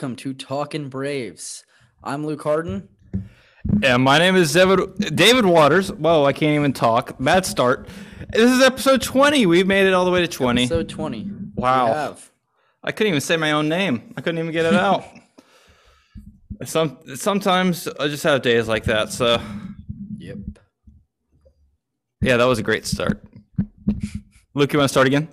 [0.00, 1.62] welcome to Talking Braves.
[2.02, 2.88] I'm Luke Harden.
[3.82, 5.92] And my name is David, David Waters.
[5.92, 7.16] Whoa, I can't even talk.
[7.22, 7.86] Bad start.
[8.32, 9.44] This is episode 20.
[9.44, 10.62] We've made it all the way to 20.
[10.62, 11.30] Episode 20.
[11.54, 12.16] Wow.
[12.82, 14.14] I couldn't even say my own name.
[14.16, 15.04] I couldn't even get it out.
[16.64, 19.12] Some sometimes I just have days like that.
[19.12, 19.38] So
[20.16, 20.38] Yep.
[22.22, 23.22] yeah, that was a great start.
[24.54, 25.28] Luke, you want to start again?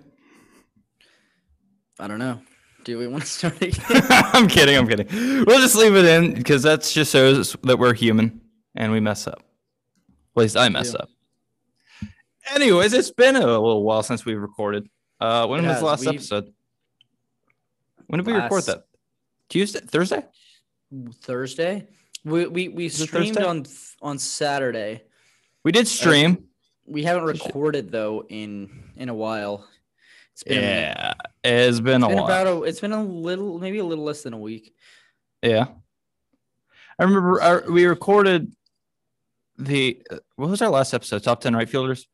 [2.01, 2.41] I don't know.
[2.87, 3.83] Do we want to start again?
[4.09, 4.77] I'm kidding.
[4.77, 5.07] I'm kidding.
[5.45, 8.39] We'll just leave it in because that just shows that we're human
[8.75, 9.39] and we mess up.
[10.37, 10.97] At least I mess do.
[10.99, 11.09] up.
[12.55, 14.87] Anyways, it's been a little while since we recorded.
[15.19, 15.79] Uh, when It was has.
[15.81, 16.53] the last We- episode?
[18.05, 18.85] When did we record that?
[19.49, 20.23] Tuesday, Thursday?
[21.23, 21.87] Thursday.
[22.23, 23.65] We we, we streamed on
[24.01, 25.03] on Saturday.
[25.65, 26.45] We did stream.
[26.85, 29.67] We haven't recorded though in in a while.
[30.37, 32.25] It's been a yeah, it's been It's a been while.
[32.25, 34.75] about a, it's been a little maybe a little less than a week.
[35.41, 35.65] yeah,
[36.99, 38.51] I remember our, we recorded
[39.57, 39.99] the
[40.35, 41.23] what was our last episode?
[41.23, 42.07] Top ten right fielders.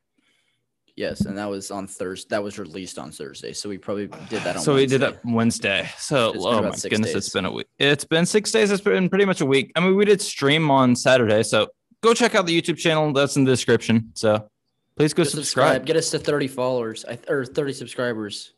[0.96, 2.28] Yes, and that was on Thursday.
[2.30, 4.62] That was released on Thursday, so we probably did that on.
[4.62, 5.20] so we did Wednesday.
[5.22, 5.90] that Wednesday.
[5.98, 7.16] So It's oh my goodness, days.
[7.16, 7.68] it's been a week.
[7.78, 8.72] It's been six days.
[8.72, 9.74] It's been pretty much a week.
[9.76, 11.68] I mean, we did stream on Saturday, so
[12.02, 13.12] go check out the YouTube channel.
[13.12, 14.12] That's in the description.
[14.14, 14.48] So
[14.95, 15.86] please go Go subscribe.
[15.86, 18.53] Get us to thirty followers or thirty subscribers.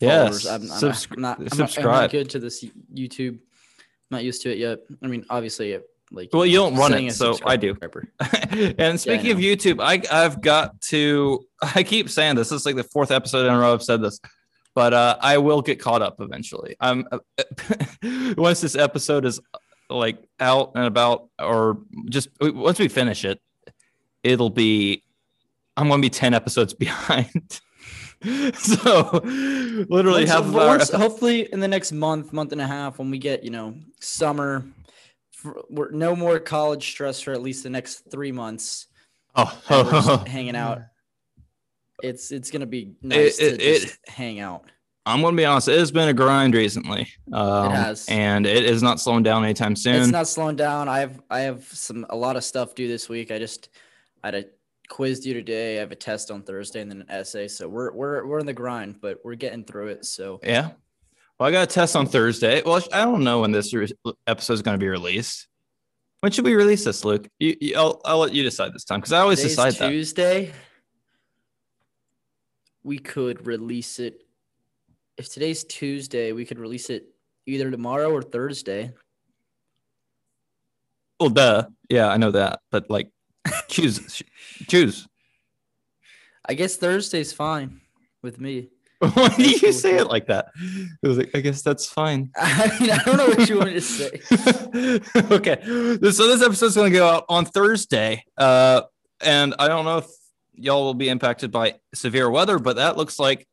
[0.00, 0.46] Yes, Followers.
[0.46, 1.86] I'm, I'm, subscri- not, I'm, not, I'm subscribe.
[1.86, 3.34] not good to this YouTube.
[3.34, 3.38] I'm
[4.10, 4.80] not used to it yet.
[5.02, 7.76] I mean, obviously, it, like Well, you don't run it, so I do.
[8.78, 9.38] and speaking of.
[9.38, 11.46] YouTube, I I've got to.
[11.62, 12.50] I keep saying this.
[12.50, 14.20] This is like the fourth episode in a row I've said this,
[14.74, 16.76] but uh, I will get caught up eventually.
[16.80, 17.06] I'm
[18.36, 19.40] once this episode is
[19.88, 21.78] like out and about, or
[22.08, 23.40] just once we finish it,
[24.22, 25.02] it'll be.
[25.82, 27.60] I'm going to be ten episodes behind.
[28.54, 29.20] so
[29.88, 33.18] literally half of our hopefully in the next month, month and a half, when we
[33.18, 34.64] get you know summer,
[35.68, 38.86] we're no more college stress for at least the next three months.
[39.34, 40.82] and oh, hanging out.
[42.00, 44.64] It's it's gonna be nice it- to it- just hang out.
[45.04, 45.66] I'm going to be honest.
[45.66, 47.08] It has been a grind recently.
[47.32, 48.06] Um, has.
[48.08, 49.96] and it is not slowing down anytime soon.
[49.96, 50.88] It's not slowing down.
[50.88, 53.32] I have I have some a lot of stuff due this week.
[53.32, 53.68] I just
[54.22, 54.44] I had a
[54.92, 55.78] quiz due today.
[55.78, 57.48] I have a test on Thursday and then an essay.
[57.48, 60.04] So we're we're we're in the grind, but we're getting through it.
[60.04, 60.72] So Yeah.
[61.40, 62.62] Well, I got a test on Thursday.
[62.62, 63.90] Well, I don't know when this re-
[64.26, 65.48] episode is going to be released.
[66.20, 67.26] When should we release this, Luke?
[67.40, 69.88] You, you, I'll, I'll let you decide this time because I always today's decide that.
[69.88, 70.52] Tuesday.
[72.84, 74.22] We could release it.
[75.16, 77.06] If today's Tuesday, we could release it
[77.46, 78.92] either tomorrow or Thursday.
[81.18, 81.64] Well, duh.
[81.88, 82.60] Yeah, I know that.
[82.70, 83.10] But like,
[83.68, 84.22] choose.
[84.68, 85.08] choose.
[86.44, 87.80] I guess Thursday's fine
[88.22, 88.68] with me.
[89.14, 90.52] Why do you cool, say it like that?
[91.02, 92.30] It was like, I guess that's fine.
[92.36, 94.20] I mean, I don't know what you want me to say.
[95.34, 95.60] okay.
[95.64, 98.24] So this episode's going to go out on Thursday.
[98.36, 98.82] Uh,
[99.20, 100.06] and I don't know if
[100.54, 103.48] y'all will be impacted by severe weather, but that looks like,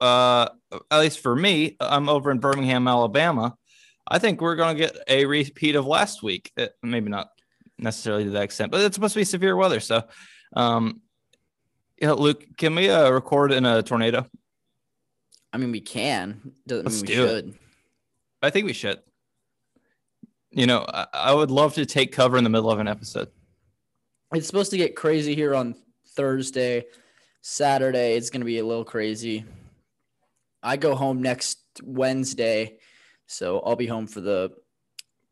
[0.00, 0.48] uh,
[0.90, 3.54] at least for me, I'm over in Birmingham, Alabama.
[4.08, 6.52] I think we're going to get a repeat of last week.
[6.56, 7.28] Uh, maybe not
[7.78, 9.80] necessarily to that extent, but it's supposed to be severe weather.
[9.80, 10.02] So,
[10.54, 11.00] um,
[12.00, 14.26] yeah, Luke, can we uh, record in a tornado?
[15.52, 16.52] I mean, we can.
[16.66, 17.46] Doesn't Let's mean we do it.
[18.42, 19.00] I think we should.
[20.50, 23.28] You know, I, I would love to take cover in the middle of an episode.
[24.34, 25.74] It's supposed to get crazy here on
[26.08, 26.84] Thursday.
[27.42, 29.44] Saturday, it's going to be a little crazy.
[30.62, 32.78] I go home next Wednesday,
[33.26, 34.50] so I'll be home for the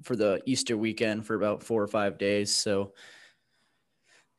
[0.02, 2.92] for the Easter weekend for about 4 or 5 days, so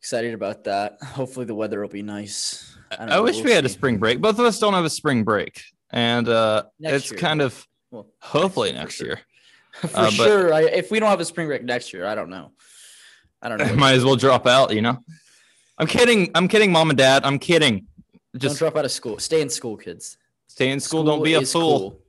[0.01, 0.97] excited about that.
[1.03, 2.75] Hopefully the weather will be nice.
[2.91, 4.21] don't I, know, wish we'll we had a spring break.
[4.21, 5.61] Both of us don't have a spring break,
[5.91, 7.19] and uh, Next it's year.
[7.19, 9.07] kind of Well, hopefully for next sure.
[9.07, 9.19] year.
[9.81, 10.53] For Uh, but- sure.
[10.53, 12.51] I, if we don't have a spring break next year, I don't know.
[13.41, 13.75] I don't know.
[13.75, 14.73] Might as well drop out.
[14.73, 14.97] You know,
[15.77, 16.31] I'm kidding.
[16.33, 17.25] I'm kidding, mom and dad.
[17.25, 17.85] I'm kidding.
[18.33, 19.19] don't Just drop out of school.
[19.19, 20.17] Stay in school, kids.
[20.47, 21.03] stay in school.
[21.03, 21.79] don't be a fool.
[21.91, 21.99] cool.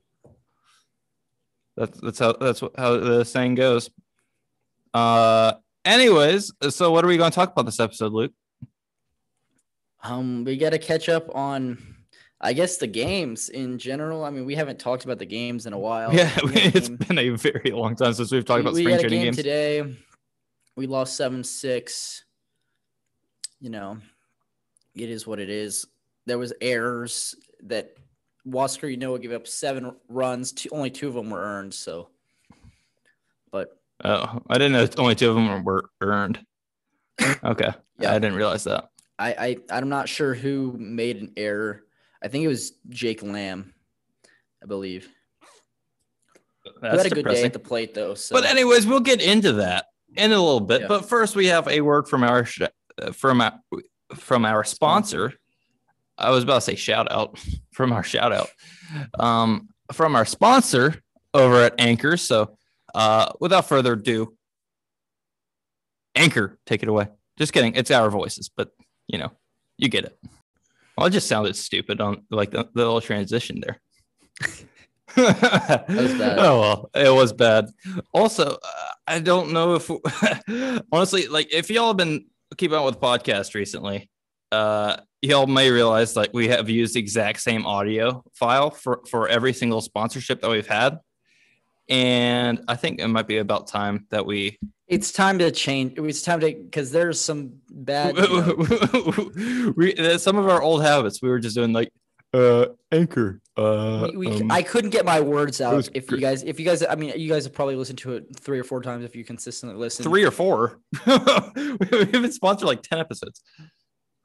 [1.76, 3.90] That's that's how that's how the saying goes.
[4.94, 5.52] Uh,
[5.84, 8.32] anyways, so what are we going to talk about this episode, Luke?
[10.02, 11.96] Um, we got to catch up on,
[12.40, 14.24] I guess, the games in general.
[14.24, 16.14] I mean, we haven't talked about the games in a while.
[16.14, 18.82] yeah, We it's game- been a very long time since we've talked we- about we
[18.82, 19.36] spring had a training game games.
[19.36, 19.96] today.
[20.76, 22.24] We lost seven six.
[23.60, 23.98] You know,
[24.94, 25.86] it is what it is.
[26.26, 27.34] There was errors
[27.64, 27.95] that
[28.46, 30.52] Huascar Ynoa gave up seven runs.
[30.52, 31.74] Two, only two of them were earned.
[31.74, 32.08] So,
[33.50, 36.44] but Oh, I didn't know only two of them were earned.
[37.42, 38.10] Okay, Yeah.
[38.10, 38.90] I didn't realize that.
[39.18, 41.82] I, I I'm not sure who made an error.
[42.22, 43.72] I think it was Jake Lamb,
[44.62, 45.08] I believe.
[46.80, 48.14] Who had a good day at the plate though.
[48.14, 48.34] So.
[48.34, 50.82] But anyways, we'll get into that in a little bit.
[50.82, 50.88] Yeah.
[50.88, 52.46] But first, we have a word from our
[53.12, 53.52] from our
[54.14, 55.32] from our sponsor.
[56.18, 57.38] I was about to say shout out
[57.76, 58.48] from our shout out
[59.20, 61.02] um, from our sponsor
[61.34, 62.16] over at Anchor.
[62.16, 62.56] So,
[62.94, 64.34] uh, without further ado,
[66.14, 67.08] Anchor, take it away.
[67.38, 68.70] Just kidding, it's our voices, but
[69.08, 69.30] you know,
[69.76, 70.18] you get it.
[70.96, 73.78] Well, it just sounded stupid on like the, the little transition there.
[75.16, 76.38] that was bad.
[76.38, 77.66] Oh well, it was bad.
[78.14, 79.90] Also, uh, I don't know if
[80.92, 82.24] honestly, like if y'all have been
[82.56, 84.08] keeping up with podcasts recently,
[84.50, 84.96] uh,
[85.26, 89.52] y'all may realize like we have used the exact same audio file for for every
[89.52, 90.98] single sponsorship that we've had,
[91.88, 94.58] and I think it might be about time that we
[94.88, 95.98] it's time to change.
[95.98, 98.16] It's time to because there's some bad.
[98.16, 101.20] you know, we, some of our old habits.
[101.20, 101.90] We were just doing like
[102.32, 103.40] uh anchor.
[103.56, 105.88] Uh, we, we- um, I couldn't get my words out.
[105.94, 108.26] If you guys, if you guys, I mean, you guys have probably listened to it
[108.38, 110.02] three or four times if you consistently listen.
[110.04, 110.78] three or four.
[111.06, 113.42] We've been sponsored like ten episodes.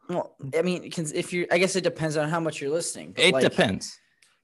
[0.10, 3.14] Well, I mean, if you, I guess it depends on how much you're listening.
[3.18, 3.98] It like, depends.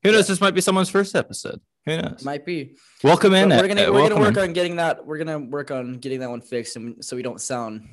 [0.03, 0.25] Who knows?
[0.25, 0.33] Yeah.
[0.33, 1.59] This might be someone's first episode.
[1.85, 2.23] Who knows?
[2.23, 2.75] Might be.
[3.03, 3.49] welcome in.
[3.49, 4.43] But we're uh, gonna uh, we're gonna work in.
[4.43, 5.05] on getting that.
[5.05, 7.87] We're gonna work on getting that one fixed, and so we don't sound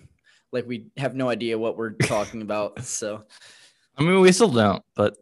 [0.53, 2.79] like we have no idea what we're talking about.
[2.85, 3.25] So
[3.97, 5.17] I mean, we still don't, but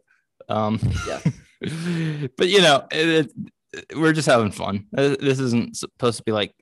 [0.49, 1.19] um, Yeah.
[2.37, 3.31] but you know, it,
[3.73, 4.87] it, we're just having fun.
[4.95, 6.53] Uh, This isn't supposed to be like.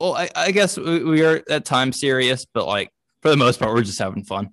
[0.00, 2.90] Well, I, I guess we, we are at times serious, but like
[3.20, 4.50] for the most part, we're just having fun,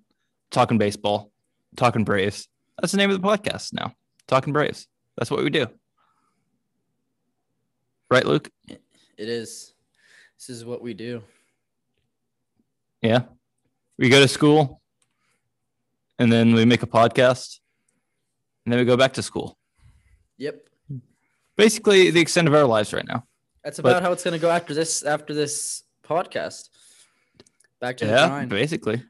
[0.52, 1.32] talking baseball,
[1.76, 2.48] talking Braves.
[2.80, 3.94] That's the name of the podcast now.
[4.28, 4.88] Talking Braves.
[5.18, 5.68] That's what we do.
[8.10, 8.50] Right, Luke?
[8.68, 8.80] it
[9.30, 9.74] is.
[10.38, 11.22] This is what we do.
[13.02, 13.24] Yeah.
[13.98, 14.82] We go to school
[16.18, 17.60] and then we make a podcast
[18.66, 19.58] and then we go back to school.
[20.38, 20.70] Yep.
[21.58, 23.26] Basically, the extent of our lives right now.
[23.64, 25.04] That's But- about how it's gonna go after this.
[25.04, 26.70] After this podcast,
[27.82, 28.50] back to the Yeah, grind.
[28.50, 29.04] basically.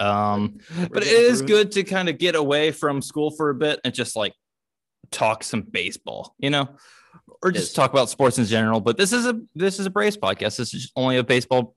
[0.00, 0.58] Um,
[0.90, 1.46] but it is it.
[1.46, 4.34] good to kind of get away from school for a bit and just like
[5.10, 6.68] talk some baseball, you know,
[7.42, 8.80] or just talk about sports in general.
[8.80, 10.56] But this is a this is a Braves podcast.
[10.56, 11.74] This is only a baseball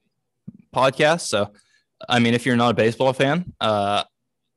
[0.74, 1.22] podcast.
[1.22, 1.52] So,
[2.08, 4.04] I mean, if you're not a baseball fan, uh,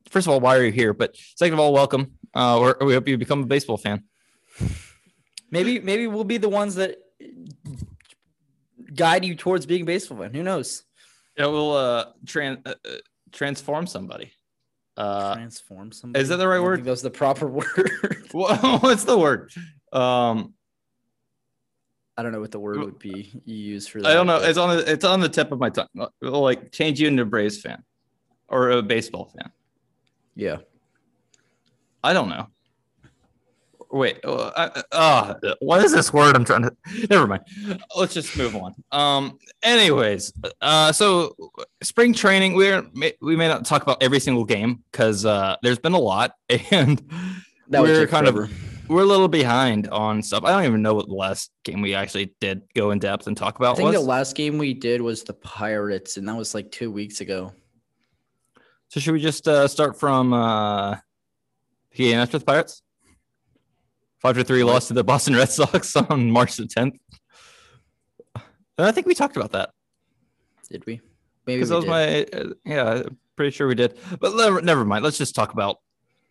[0.09, 0.93] first of all, why are you here?
[0.93, 2.13] But second of all, welcome.
[2.35, 4.05] Uh, or we hope you become a baseball fan.
[5.51, 6.97] Maybe maybe we'll be the ones that
[8.95, 10.35] guide you towards being a baseball fan.
[10.35, 10.83] Who knows?
[11.37, 12.97] It will uh, tran- uh, uh,
[13.37, 14.33] transform somebody.
[14.97, 16.23] Uh, Transform somebody.
[16.23, 16.83] is that the right word?
[16.83, 18.25] That's the proper word.
[18.33, 19.53] what's the word?
[19.93, 20.55] Um,
[22.17, 24.11] I don't know what the word would be you use for that.
[24.11, 24.39] I don't know.
[24.39, 25.87] It's on the it's on the tip of my tongue.
[26.23, 27.83] It'll like change you into a Braves fan
[28.49, 29.53] or a baseball fan.
[30.35, 30.59] yeah.
[32.03, 32.47] I don't know.
[33.91, 36.35] Wait, uh, uh, what is this word?
[36.35, 36.77] I'm trying to.
[37.09, 37.43] Never mind.
[37.97, 38.75] Let's just move on.
[38.93, 39.39] Um.
[39.63, 41.37] Anyways, uh, so
[41.83, 42.55] spring training.
[42.55, 42.85] We're
[43.21, 46.33] we may not talk about every single game because uh, there's been a lot,
[46.71, 46.99] and
[47.69, 48.45] That we're kind forever.
[48.45, 50.45] of we're a little behind on stuff.
[50.45, 53.37] I don't even know what the last game we actually did go in depth and
[53.37, 53.73] talk about.
[53.73, 53.97] I think was.
[53.97, 57.53] the last game we did was the Pirates, and that was like two weeks ago.
[58.89, 60.93] So should we just uh, start from uh,
[61.91, 62.83] the game after the Pirates?
[64.21, 66.99] Five to three loss to the Boston Red Sox on March the tenth.
[68.35, 69.71] And I think we talked about that
[70.71, 71.01] Did we?
[71.47, 71.91] Maybe because that was did.
[71.91, 73.03] my uh, yeah,
[73.37, 73.99] pretty sure we did.
[74.21, 75.05] But never, never mind.
[75.05, 75.79] Let's just talk about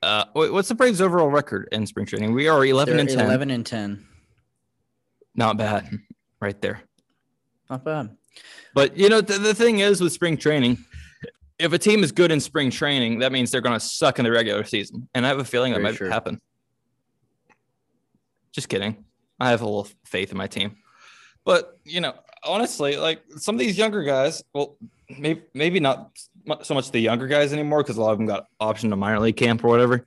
[0.03, 2.33] uh, what's the Braves' overall record in spring training?
[2.33, 3.25] We are eleven They're and ten.
[3.25, 4.05] Eleven and ten.
[5.35, 5.89] Not bad,
[6.41, 6.81] right there.
[7.69, 8.15] Not bad.
[8.73, 10.77] But you know, the, the thing is with spring training,
[11.59, 14.25] if a team is good in spring training, that means they're going to suck in
[14.25, 16.09] the regular season, and I have a feeling that Very might true.
[16.09, 16.41] happen.
[18.55, 19.03] Just kidding.
[19.37, 20.77] I have a little faith in my team,
[21.43, 24.77] but you know, honestly, like some of these younger guys, well,
[25.19, 26.17] maybe maybe not
[26.61, 29.19] so much the younger guys anymore because a lot of them got option to minor
[29.19, 30.05] league camp or whatever.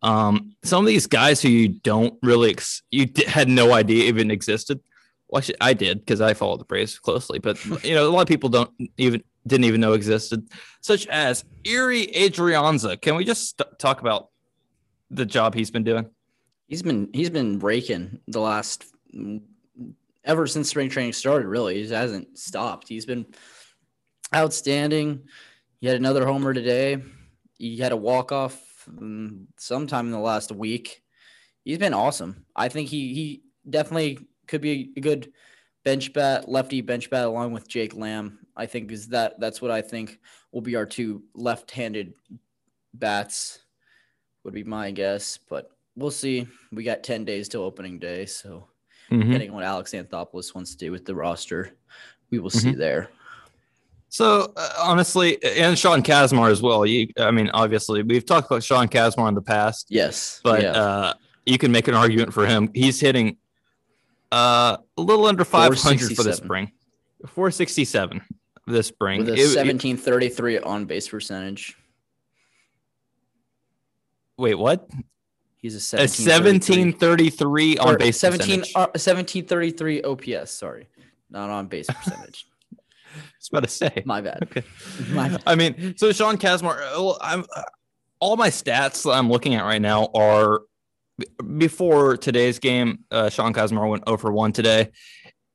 [0.00, 4.04] Um, some of these guys who you don't really ex- you d- had no idea
[4.04, 4.80] even existed.
[5.28, 8.22] Well, actually, I did because I followed the Braves closely, but you know, a lot
[8.22, 10.48] of people don't even didn't even know existed,
[10.80, 12.98] such as Ehire Adrianza.
[12.98, 14.30] Can we just st- talk about
[15.10, 16.06] the job he's been doing?
[16.66, 18.84] He's been he's been raking the last
[20.24, 21.46] ever since spring training started.
[21.46, 22.88] Really, he hasn't stopped.
[22.88, 23.26] He's been
[24.34, 25.24] outstanding.
[25.80, 27.02] He had another homer today.
[27.58, 31.02] He had a walk off mm, sometime in the last week.
[31.64, 32.46] He's been awesome.
[32.56, 35.32] I think he he definitely could be a good
[35.84, 38.38] bench bat, lefty bench bat, along with Jake Lamb.
[38.56, 40.18] I think is that that's what I think
[40.52, 42.14] will be our two left-handed
[42.94, 43.60] bats.
[44.44, 46.46] Would be my guess, but we'll see.
[46.72, 48.68] We got ten days till opening day, so
[49.10, 49.20] Mhm.
[49.20, 51.76] depending on what Alex Anthopoulos wants to do with the roster.
[52.30, 53.10] We will see there.
[54.08, 56.86] So uh, honestly, and Sean Kazmar as well.
[56.86, 60.70] You, I mean, obviously, we've talked about Sean Kazmar in the past, Yes, but yeah.
[60.72, 61.14] uh,
[61.46, 62.70] you can make an argument for him.
[62.74, 63.36] He's hitting
[64.32, 66.72] uh, a little under 500 for this spring,
[67.26, 68.20] 467
[68.66, 69.18] this spring.
[69.18, 71.76] with a it- 1733 on base percentage.
[74.36, 74.88] wait, what?
[75.64, 78.76] He's a A 1733 on base 17 percentage.
[78.76, 80.50] uh, 1733 OPS.
[80.50, 80.88] Sorry,
[81.30, 82.44] not on base percentage.
[83.16, 84.02] I was about to say.
[84.04, 84.40] My bad.
[84.42, 84.62] Okay.
[85.14, 85.42] My bad.
[85.46, 87.62] I mean, so Sean Kazmar, uh, well, I'm uh,
[88.20, 90.64] all my stats that I'm looking at right now are
[91.56, 92.98] before today's game.
[93.10, 94.90] Uh, Sean Kazmar went 0 for 1 today.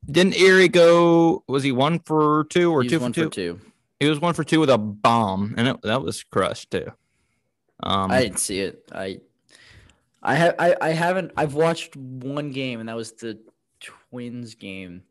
[0.10, 1.44] Didn't Ehire go?
[1.48, 3.24] Was he one for two or He's two for two?
[3.26, 3.60] for two.
[4.00, 6.88] He was one for two with a bomb, and it, that was crushed too.
[7.84, 8.90] Um, I didn't see it.
[8.92, 9.20] I,
[10.22, 10.56] I have.
[10.60, 11.32] I, I haven't.
[11.38, 13.40] I've watched one game, and that was the
[13.80, 15.04] Twins game.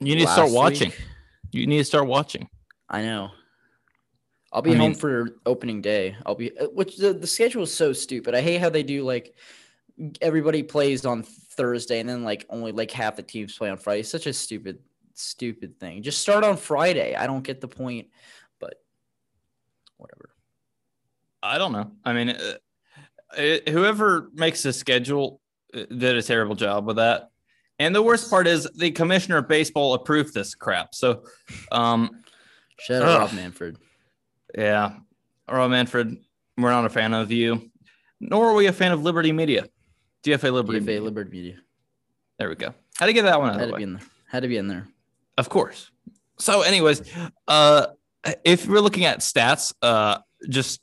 [0.00, 0.88] you need to start watching.
[0.90, 1.00] week.
[1.52, 2.48] You need to start watching.
[2.88, 3.30] I know.
[4.52, 6.16] I'll be I home mean- for opening day.
[6.26, 6.56] I'll be.
[6.58, 8.34] uh, Which the the schedule is so stupid.
[8.34, 9.34] I hate how they do like
[10.22, 14.00] everybody plays on Thursday and then like only like half the teams play on Friday.
[14.00, 14.78] It's such a stupid,
[15.14, 16.02] stupid thing.
[16.02, 17.14] Just start on Friday.
[17.14, 18.08] I don't get the point,
[18.58, 18.80] but
[19.98, 20.30] whatever.
[21.42, 21.90] I don't know.
[22.04, 22.34] I mean,
[23.36, 25.40] uh, whoever makes the schedule
[25.74, 27.30] uh, did a terrible job with that.
[27.78, 30.94] And the worst part is the commissioner of baseball approved this crap.
[30.94, 31.24] So,
[31.72, 32.22] um,
[32.78, 33.20] Shout out.
[33.20, 33.76] Rob Manfred.
[34.56, 34.96] yeah,
[35.50, 36.16] Rob Manfred,
[36.58, 37.70] we're not a fan of you,
[38.20, 39.66] nor are we a fan of Liberty Media.
[40.24, 40.80] DFA Liberty.
[40.80, 41.02] DFA Media.
[41.02, 41.56] Liberty Media.
[42.38, 42.74] There we go.
[42.98, 44.02] How to get that one out Had of to the be in there.
[44.28, 44.86] Had to be in there.
[45.38, 45.90] Of course.
[46.38, 47.02] So, anyways,
[47.48, 47.86] uh,
[48.44, 50.18] if we're looking at stats, uh,
[50.48, 50.80] just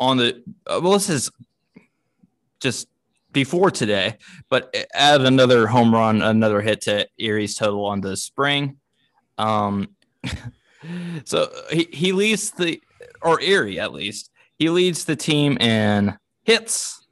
[0.00, 1.30] on the uh, well, this is
[2.60, 2.88] just
[3.32, 4.16] before today,
[4.48, 8.78] but add another home run, another hit to Ehire's total on the spring.
[9.36, 9.90] Um,
[11.24, 12.80] so he he leads the
[13.22, 17.06] or Ehire at least he leads the team in hits.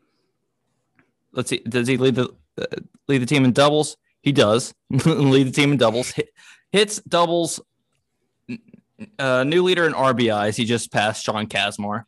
[1.32, 2.64] Let's see, does he lead the uh,
[3.08, 3.96] lead the team in doubles?
[4.22, 6.10] He does lead the team in doubles.
[6.10, 6.30] Hit,
[6.72, 7.60] hits doubles.
[9.18, 10.56] Uh, new leader in RBIs.
[10.56, 12.04] He just passed Sean Kazmar.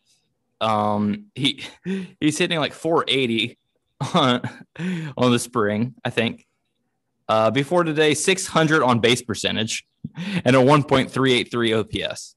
[0.61, 1.65] Um, he
[2.21, 3.59] he's hitting like 480
[4.15, 4.43] on
[5.17, 6.47] on the spring, I think.
[7.29, 9.87] Uh, before today, 600 on base percentage
[10.45, 12.37] and a 1.383 OPS.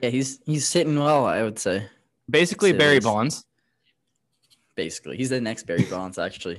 [0.00, 1.26] Yeah, he's he's sitting well.
[1.26, 1.86] I would say.
[2.28, 3.04] Basically, Barry is.
[3.04, 3.44] Bonds.
[4.76, 6.18] Basically, he's the next Barry Bonds.
[6.18, 6.58] Actually,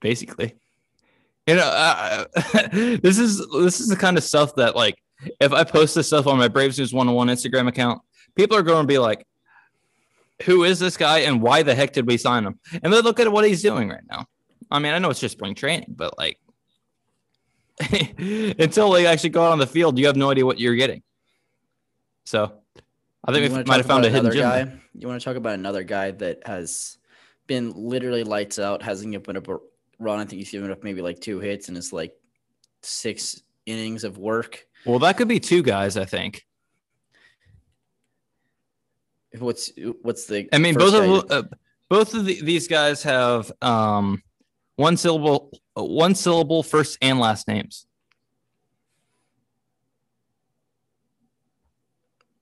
[0.00, 0.56] basically.
[1.46, 2.24] You know, uh,
[2.72, 4.96] this is this is the kind of stuff that like
[5.40, 8.02] if I post this stuff on my Braves News one on one Instagram account,
[8.34, 9.26] people are going to be like,
[10.44, 13.20] "Who is this guy and why the heck did we sign him?" And they look
[13.20, 14.26] at what he's doing right now.
[14.70, 16.38] I mean, I know it's just spring training, but like
[18.58, 21.02] until they actually go out on the field, you have no idea what you're getting.
[22.24, 22.52] So,
[23.24, 24.42] I think You we might have found a hidden gem.
[24.42, 24.80] guy.
[24.94, 26.98] You want to talk about another guy that has
[27.46, 29.58] been literally lights out, hasn't given up a
[29.98, 30.20] run.
[30.20, 32.14] I think he's given up maybe like two hits and it's like
[32.82, 34.66] six innings of work.
[34.86, 36.44] Well, that could be two guys, I think.
[39.38, 39.72] What's
[40.02, 40.48] what's the?
[40.52, 41.42] I mean, both of uh,
[41.88, 44.22] both of the, these guys have um,
[44.76, 47.86] one syllable, one syllable first and last names.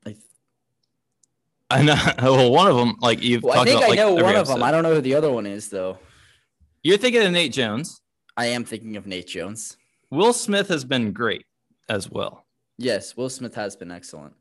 [0.07, 0.17] I,
[1.71, 1.97] I know.
[2.23, 4.63] Well, one of them, like you've well, I think about, I know one of them.
[4.63, 5.99] I don't know who the other one is though.
[6.83, 8.01] You're thinking of Nate Jones.
[8.37, 9.77] I am thinking of Nate Jones.
[10.11, 11.45] Will Smith has been great
[11.89, 12.47] as well.
[12.79, 14.35] Yes, Will Smith has been excellent.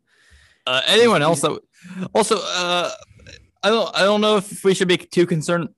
[0.69, 1.59] Uh, anyone else that
[2.13, 2.91] also uh,
[3.63, 5.69] I don't I don't know if we should be too concerned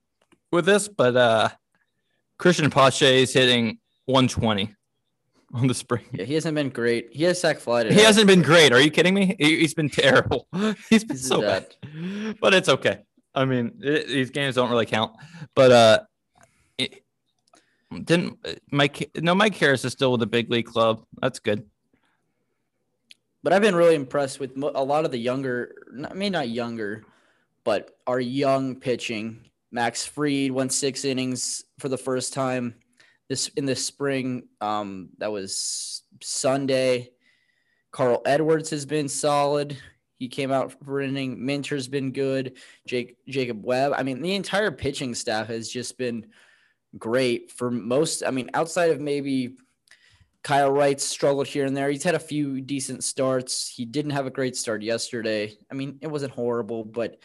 [0.50, 1.48] with this, but uh,
[2.38, 4.74] Cristian Pache is hitting 120
[5.54, 6.04] on the spring.
[6.12, 7.08] Yeah, he hasn't been great.
[7.10, 7.94] He has sack fly today.
[7.94, 8.74] He hasn't been great.
[8.74, 9.34] Are you kidding me?
[9.38, 10.46] He, has been terrible.
[10.90, 11.74] He's been is so bad.
[12.38, 12.98] But it's okay.
[13.34, 15.16] I mean, it, these games don't really count.
[15.54, 15.98] But uh,
[16.76, 17.02] it,
[18.04, 19.10] didn't Mike?
[19.16, 21.02] No, Mike Harris is still with the big league club.
[21.18, 21.64] That's good.
[23.42, 25.74] But I've been really impressed with a lot of the younger,
[26.08, 27.04] I mean, not younger,
[27.64, 29.50] but our young pitching.
[29.70, 32.74] Max Fried went six innings for the first time
[33.28, 34.42] this in the spring.
[34.60, 37.10] Um, that was Sunday.
[37.90, 39.76] Carl Edwards has been solid.
[40.18, 41.44] He came out for an inning.
[41.44, 42.58] Minter's been good.
[42.86, 43.94] Jake Jacob Webb.
[43.96, 46.26] I mean, the entire pitching staff has just been
[46.98, 48.22] great for most.
[48.24, 49.56] I mean, outside of maybe
[50.42, 51.90] Kyle Wright struggled here and there.
[51.90, 53.68] He's had a few decent starts.
[53.68, 55.56] He didn't have a great start yesterday.
[55.70, 57.18] I mean, it wasn't horrible, but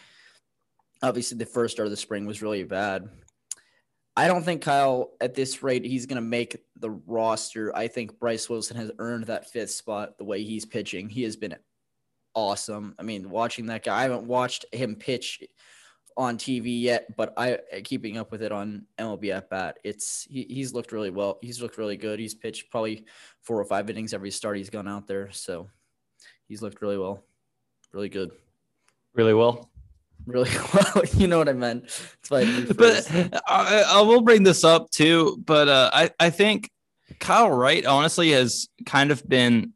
[1.01, 3.09] obviously the first start of the spring was really bad.
[4.15, 7.75] I don't think Kyle at this rate he's going to make the roster.
[7.75, 11.07] I think Bryce Wilson has earned that fifth spot the way he's pitching.
[11.07, 11.55] He has been
[12.33, 12.95] awesome.
[12.97, 15.43] I mean, watching that guy, I haven't watched him pitch
[16.17, 19.77] on TV yet, but I keeping up with it on MLB at bat.
[19.83, 21.37] It's he, he's looked really well.
[21.41, 22.19] He's looked really good.
[22.19, 23.05] He's pitched probably
[23.43, 25.31] four or five innings every start he's gone out there.
[25.31, 25.69] So
[26.47, 27.23] he's looked really well,
[27.93, 28.31] really good,
[29.13, 29.69] really well
[30.25, 31.03] really well.
[31.13, 31.85] you know what I meant.
[31.85, 35.41] It's but I, I, will bring this up too.
[35.45, 36.69] But uh, I I think
[37.19, 39.73] Kyle Wright honestly has kind of been.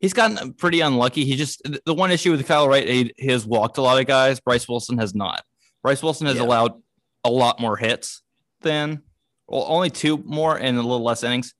[0.00, 1.24] He's gotten pretty unlucky.
[1.24, 4.06] He just the one issue with Kyle Wright, he, he has walked a lot of
[4.06, 4.40] guys.
[4.40, 5.44] Bryce Wilson has not.
[5.82, 6.42] Bryce Wilson has yeah.
[6.42, 6.72] allowed
[7.24, 8.22] a lot more hits
[8.60, 9.02] than
[9.46, 11.54] well, only two more and a little less innings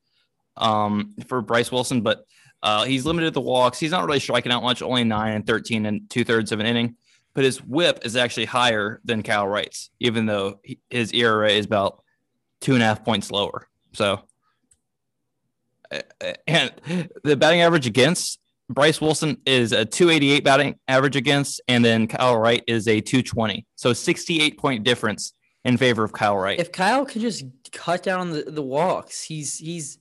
[0.57, 2.25] um, for Bryce Wilson, but
[2.62, 3.79] uh, he's limited the walks.
[3.79, 6.67] He's not really striking out much, only nine and 13 and two thirds of an
[6.67, 6.97] inning
[7.35, 12.03] but his whip is actually higher than Kyle Wright's, even though his ERA is about
[12.61, 13.69] two and a half points lower.
[13.93, 14.21] So,
[16.46, 16.72] and
[17.22, 22.38] the batting average against Bryce Wilson is a 288 batting average against, and then Kyle
[22.38, 23.66] Wright is a 220.
[23.76, 25.34] So, 68 point difference
[25.64, 26.58] in favor of Kyle Wright.
[26.58, 29.98] If Kyle can just cut down the, the walks, he's, he's,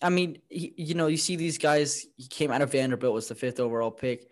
[0.00, 3.28] I mean, he, you know, you see these guys, he came out of Vanderbilt, was
[3.28, 4.28] the fifth overall pick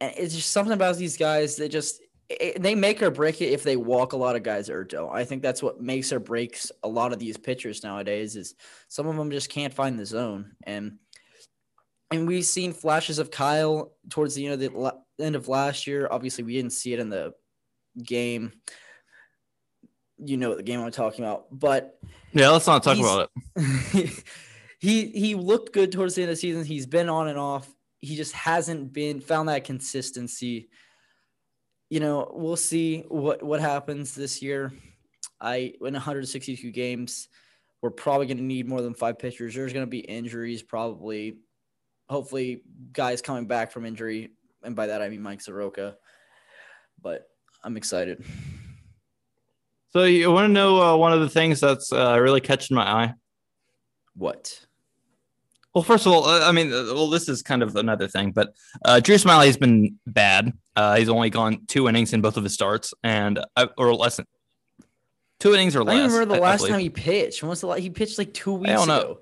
[0.00, 3.52] and it's just something about these guys that just it, they make or break it
[3.52, 5.14] if they walk a lot of guys or don't.
[5.14, 8.36] I think that's what makes or breaks a lot of these pitchers nowadays.
[8.36, 8.54] Is
[8.88, 10.98] some of them just can't find the zone, and
[12.10, 16.08] and we've seen flashes of Kyle towards the end of the end of last year.
[16.10, 17.32] Obviously, we didn't see it in the
[18.02, 18.52] game.
[20.18, 21.98] You know what the game I'm talking about, but
[22.32, 24.24] yeah, let's not talk about it.
[24.80, 26.64] he he looked good towards the end of the season.
[26.64, 27.68] He's been on and off
[28.00, 30.68] he just hasn't been found that consistency.
[31.88, 34.72] You know, we'll see what what happens this year.
[35.40, 37.28] I in 162 games,
[37.82, 39.54] we're probably going to need more than five pitchers.
[39.54, 41.38] There's going to be injuries, probably.
[42.08, 44.30] Hopefully, guys coming back from injury,
[44.62, 45.96] and by that I mean Mike Soroka.
[47.00, 47.28] But
[47.62, 48.24] I'm excited.
[49.90, 52.82] So you want to know uh, one of the things that's uh, really catching my
[52.82, 53.14] eye?
[54.14, 54.65] What?
[55.76, 58.30] Well, first of all, uh, I mean, uh, well, this is kind of another thing,
[58.30, 60.54] but uh, Drew Smyly has been bad.
[60.74, 64.16] Uh, he's only gone two innings in both of his starts, and uh, or less
[64.16, 64.24] than
[65.38, 65.96] two innings or less.
[65.96, 67.42] I remember the I, last I time he pitched.
[67.42, 67.80] When was the last?
[67.80, 69.00] He pitched like two weeks I don't know.
[69.00, 69.18] ago.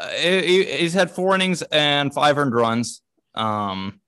[0.00, 3.00] Uh, he, he's had four innings and five earned runs.
[3.36, 4.00] Um,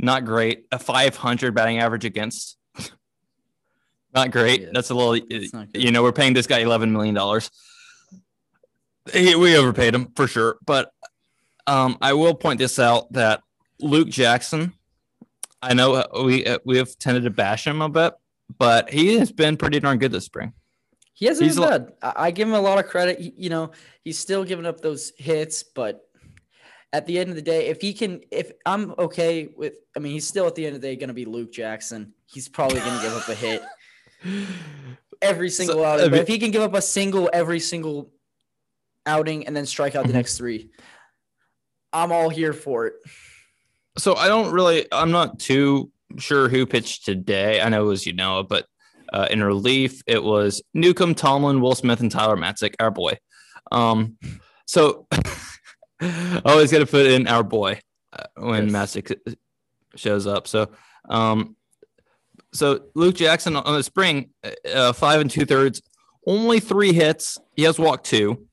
[0.00, 0.66] not great.
[0.72, 2.56] A 500 batting average against.
[4.12, 4.62] not great.
[4.62, 5.16] Yeah, That's a little.
[5.16, 7.52] You know, we're paying this guy 11 million dollars.
[9.14, 10.92] We overpaid him for sure, but
[11.70, 13.42] um, I will point this out that
[13.78, 14.72] Luke Jackson,
[15.62, 18.12] I know we we have tended to bash him a bit,
[18.58, 20.52] but he has been pretty darn good this spring.
[21.14, 21.92] He hasn't he's been bad.
[22.02, 23.20] I give him a lot of credit.
[23.20, 23.70] He, you know,
[24.02, 26.00] he's still giving up those hits, but
[26.92, 30.12] at the end of the day, if he can, if I'm okay with, I mean,
[30.12, 32.14] he's still at the end of the day going to be Luke Jackson.
[32.26, 33.62] He's probably going to give up a hit
[35.22, 36.10] every single so, outing.
[36.10, 38.10] But if he can give up a single every single
[39.06, 40.16] outing and then strike out the mm-hmm.
[40.16, 40.70] next three,
[41.92, 42.94] I'm all here for it.
[43.98, 47.60] So I don't really, I'm not too sure who pitched today.
[47.60, 48.66] I know it was you know, but
[49.12, 53.18] uh, in relief, it was Newcomb, Tomlin, Will Smith, and Tyler Matzek, our boy.
[53.72, 54.16] Um,
[54.66, 55.06] so
[56.00, 57.80] I always got to put in our boy
[58.12, 58.96] uh, when yes.
[58.96, 59.36] Matzek
[59.96, 60.46] shows up.
[60.46, 60.70] So,
[61.08, 61.56] um,
[62.52, 64.30] so Luke Jackson on the spring,
[64.72, 65.82] uh, five and two thirds,
[66.26, 67.38] only three hits.
[67.56, 68.46] He has walked two,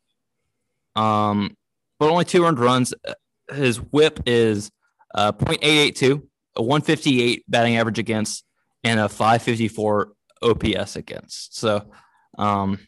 [0.95, 1.55] um,
[1.99, 2.93] but only two earned runs
[3.53, 4.71] his whip is
[5.13, 6.21] uh, 0.882,
[6.55, 8.43] a 158 batting average against,
[8.83, 11.57] and a 554 OPS against.
[11.57, 11.89] So,
[12.37, 12.79] um,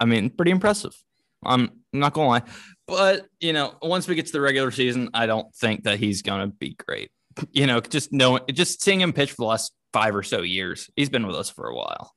[0.00, 0.94] I mean, pretty impressive.
[1.44, 2.42] I'm not gonna lie,
[2.86, 6.22] but you know, once we get to the regular season, I don't think that he's
[6.22, 7.10] gonna be great.
[7.50, 10.88] You know, just knowing, just seeing him pitch for the last five or so years,
[10.94, 12.14] he's been with us for a while.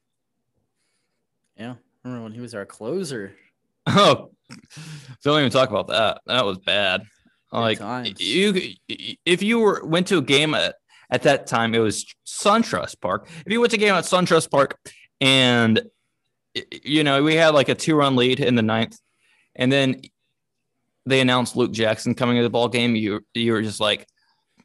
[1.57, 3.33] Yeah, I remember when he was our closer.
[3.87, 4.29] Oh
[5.23, 6.21] don't even talk about that.
[6.25, 7.03] That was bad.
[7.51, 7.79] Like
[8.19, 8.73] you,
[9.25, 10.75] if you were went to a game at,
[11.09, 13.29] at that time, it was SunTrust Park.
[13.45, 14.77] If you went to a game at SunTrust Park,
[15.21, 15.81] and
[16.83, 18.97] you know we had like a two-run lead in the ninth,
[19.55, 20.01] and then
[21.05, 24.05] they announced Luke Jackson coming to the ball game, you you were just like,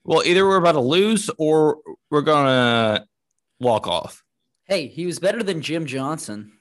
[0.04, 1.78] well, either we're about to lose or
[2.10, 3.06] we're gonna
[3.60, 4.24] walk off.
[4.66, 6.52] Hey, he was better than Jim Johnson.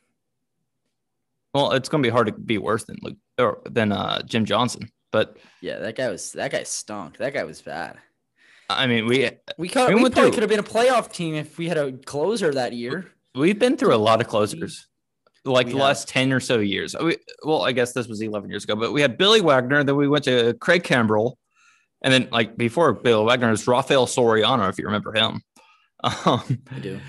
[1.54, 4.46] Well, it's going to be hard to be worse than Luke or than uh, Jim
[4.46, 4.90] Johnson.
[5.12, 7.18] But yeah, that guy was that guy stunk.
[7.18, 7.98] That guy was bad.
[8.70, 10.32] I mean, we we, could, we, we probably through.
[10.32, 13.12] could have been a playoff team if we had a closer that year.
[13.36, 14.88] we've been through a lot of closers,
[15.44, 15.88] like We the have.
[15.88, 16.96] last ten or so years.
[17.02, 19.84] We, well, I guess this was eleven years ago, but we had Billy Wagner.
[19.84, 21.34] Then we went to Craig Kimbrel,
[22.02, 25.42] and then like before Billy Wagner was Rafael Soriano, if you remember him.
[26.26, 27.00] Um, I do.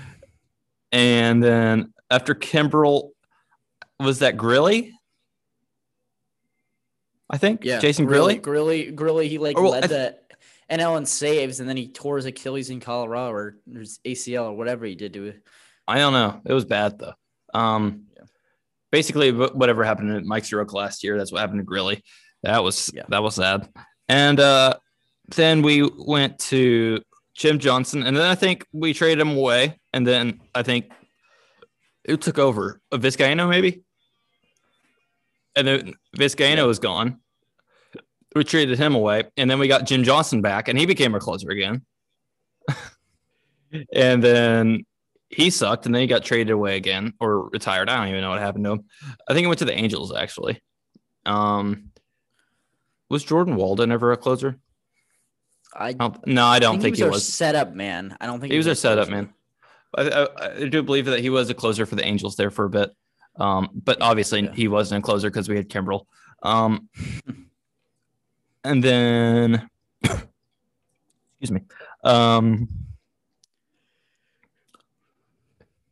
[0.91, 3.09] and then after Kimbrel,
[4.03, 4.91] was that Grilli?
[7.29, 7.63] I think.
[7.63, 8.93] Yeah, Jason Grilli, Grilli.
[8.93, 9.27] Grilli.
[9.27, 10.17] He like Or, led I the
[10.71, 14.53] NL in saves, and then he tore his Achilles in Colorado or his ACL or
[14.53, 15.41] whatever he did to it.
[15.87, 16.41] I don't know.
[16.45, 17.13] It was bad though.
[17.53, 18.23] Um, Yeah.
[18.91, 22.01] basically whatever happened to Mike Soroka last year, that's what happened to Grilli.
[22.43, 23.03] That was Yeah.
[23.09, 23.69] that was sad.
[24.07, 24.75] And uh,
[25.35, 27.01] then we went to
[27.35, 30.91] Jim Johnson, and then I think we traded him away, and then I think
[32.03, 32.79] it took over?
[32.91, 33.83] A Vizcaino maybe,
[35.55, 37.19] and then Vizcaino was gone.
[38.35, 41.19] We traded him away, and then we got Jim Johnson back, and he became our
[41.19, 41.85] closer again.
[43.93, 44.85] and then
[45.29, 47.89] he sucked, and then he got traded away again or retired.
[47.89, 48.85] I don't even know what happened to him.
[49.27, 50.61] I think he went to the Angels actually.
[51.25, 51.91] Um,
[53.09, 54.57] was Jordan Walden ever a closer?
[55.75, 57.23] I, I don't, no, I don't think, he he was, was.
[57.23, 58.15] our setup man.
[58.19, 59.33] I don't think He was our a setup man.
[59.95, 62.65] I, I, I do believe that he was a closer for the Angels there for
[62.65, 62.91] a bit.
[63.37, 64.51] Um, but obviously Yeah.
[64.53, 66.05] he wasn't a closer because we had Kimbrel.
[66.43, 66.89] Um,
[68.63, 69.69] and then,
[70.03, 71.61] excuse me.
[72.03, 72.67] Um,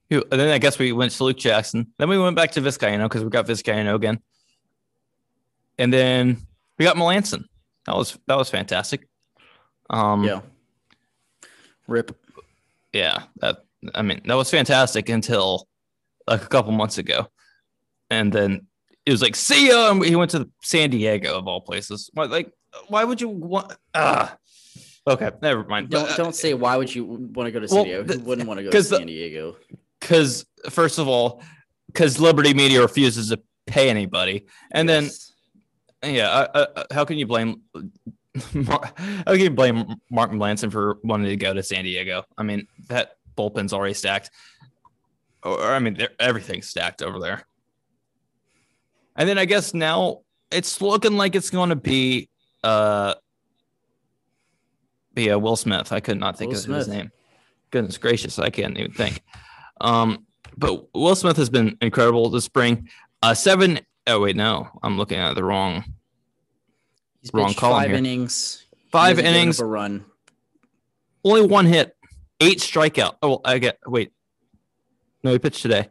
[0.09, 1.93] who- and then I guess we went to Luke Jackson.
[1.97, 4.19] Then we went back to Vizcaino because we got Vizcaino again.
[5.77, 6.37] And then
[6.77, 7.45] we got Melancon.
[7.85, 9.07] That was that was fantastic.
[9.89, 10.41] Um, Yeah.
[11.87, 12.15] Rip.
[12.93, 15.67] yeah, that I mean that was fantastic until
[16.27, 17.27] like a couple months ago,
[18.09, 18.67] and then
[19.05, 22.09] it was like see ya, and he went to San Diego of all places.
[22.15, 22.51] Like,
[22.87, 23.73] why would you want?
[23.93, 24.37] Ah,
[25.07, 25.89] okay, never mind.
[25.89, 28.13] Don't don't say why would you want to go to San well, Diego?
[28.13, 29.55] Who wouldn't want to go to San Diego?
[29.99, 31.43] because first of all,
[31.87, 35.33] because Liberty Media refuses to pay anybody, and Yes.
[36.01, 37.61] then yeah, uh, uh, how can you blame?
[38.53, 42.23] Mar- How can you blame Mark Melancon for wanting to go to San Diego?
[42.37, 44.31] I mean, that bullpen's already stacked.
[45.43, 47.43] Or I mean, everything's stacked over there.
[49.15, 50.19] And then I guess now
[50.51, 52.29] it's looking like it's going to be
[52.63, 53.15] uh
[55.13, 55.91] be uh, Will Smith.
[55.91, 57.11] I could not think Will of his name.
[57.71, 59.21] Goodness gracious, I can't even think.
[59.81, 60.25] Um,
[60.57, 62.87] but Will Smith has been incredible this spring.
[63.23, 65.83] Uh, seven oh wait, no, I'm looking at the wrong
[67.21, 67.97] He's wrong column five here.
[67.97, 68.65] innings.
[68.91, 70.05] Five hasn't given up innings, A run.
[71.23, 71.95] only one hit,
[72.39, 73.15] eight strikeout.
[73.21, 74.11] Oh, I get wait.
[75.23, 75.89] No, he pitched today.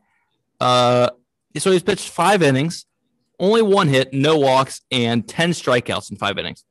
[0.61, 1.11] Uh,
[1.57, 2.87] so he's pitched five innings,
[3.39, 6.65] only one hit, no walks, and ten strikeouts in five innings.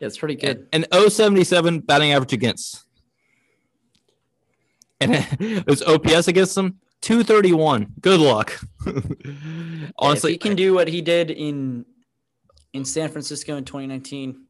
[0.00, 0.68] Yeah, it's pretty good.
[0.72, 2.84] And, and 077 batting average against.
[5.00, 7.94] And it was OPS against him, 231.
[8.00, 8.58] Good luck.
[9.98, 11.84] Honestly, if he can do what he did in
[12.74, 14.44] in San Francisco in 2019,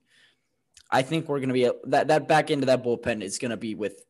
[0.91, 4.05] I think we're gonna be that that back into that bullpen is gonna be with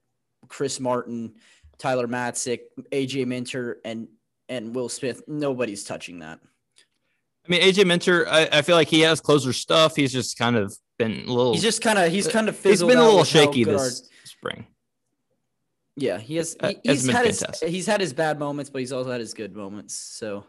[0.48, 1.34] Chris Martin,
[1.78, 2.60] Tyler Matzek,
[2.92, 4.08] AJ Minter, and
[4.48, 5.22] and Will Smith.
[5.28, 6.40] Nobody's touching that.
[7.46, 9.96] I mean, AJ Minter, I, I feel like he has closer stuff.
[9.96, 11.52] He's just kind of been a little.
[11.54, 12.56] He's just kind of he's kind of Oh.
[12.58, 14.66] he's fizzled been a little shaky this our- spring.
[15.96, 16.56] yeah, he has.
[16.60, 19.34] Uh, He, he's had his he's had his bad moments, but he's also had his
[19.34, 19.94] good moments.
[19.94, 20.44] So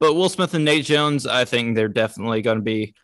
[0.00, 2.94] But Will Smith and Nate Jones, I think they're definitely going to be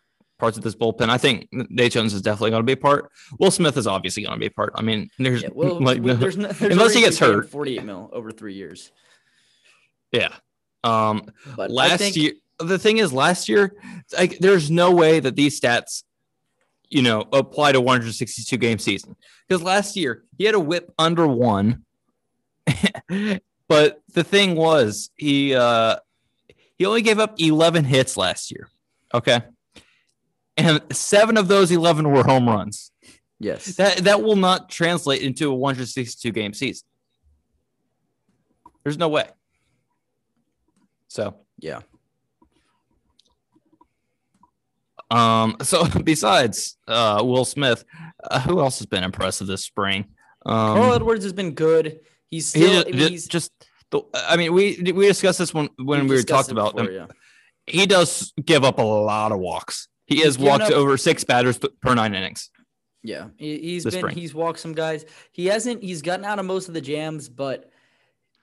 [0.40, 1.08] parts of this bullpen.
[1.08, 3.10] I think Nate Jones is definitely going to be a part.
[3.38, 4.72] Will Smith is obviously going to be a part.
[4.74, 7.36] I mean, there's yeah, well, like there's no, there's unless he gets to pay him
[7.36, 7.50] hurt.
[7.50, 8.90] 48 mil over three years.
[10.12, 10.34] yeah.
[10.82, 11.26] Um,
[11.56, 13.76] But last think, year, the thing is, last year,
[14.16, 16.04] like there's no way that these stats,
[16.88, 19.14] you know, apply to 162 game season
[19.46, 21.84] because last year he had a whip under one,
[23.68, 25.96] but the thing was he uh
[26.78, 28.68] he only gave up 11 hits last year.
[29.12, 29.42] Okay.
[30.60, 32.92] And seven of those 11 were home runs.
[33.38, 36.86] yes, That that will not translate into a 162 game season.
[38.82, 39.28] There's no way.
[41.08, 41.80] So, yeah.
[45.10, 47.84] um, so besides uh, Will Smith,
[48.22, 50.04] uh, who else has been impressive this spring?
[50.46, 52.00] Um, Carl Edwards has been good.
[52.30, 53.50] He's still I he's just,
[53.90, 56.90] the, I mean, we we discussed this when when we've we were talked about before,
[56.90, 56.94] him.
[56.94, 57.06] yeah.
[57.66, 59.88] He does give up a lot of walks.
[60.10, 62.50] He has walked up- over six batters per nine innings.
[63.02, 64.14] Yeah, he, he's been spring.
[64.14, 65.06] he's walked some guys.
[65.32, 67.70] He hasn't he's gotten out of most of the jams, but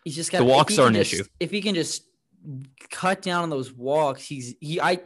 [0.04, 1.24] he's just got The walks are an just- issue.
[1.40, 2.04] If he can just
[2.90, 5.00] cut down on those walks, he's he I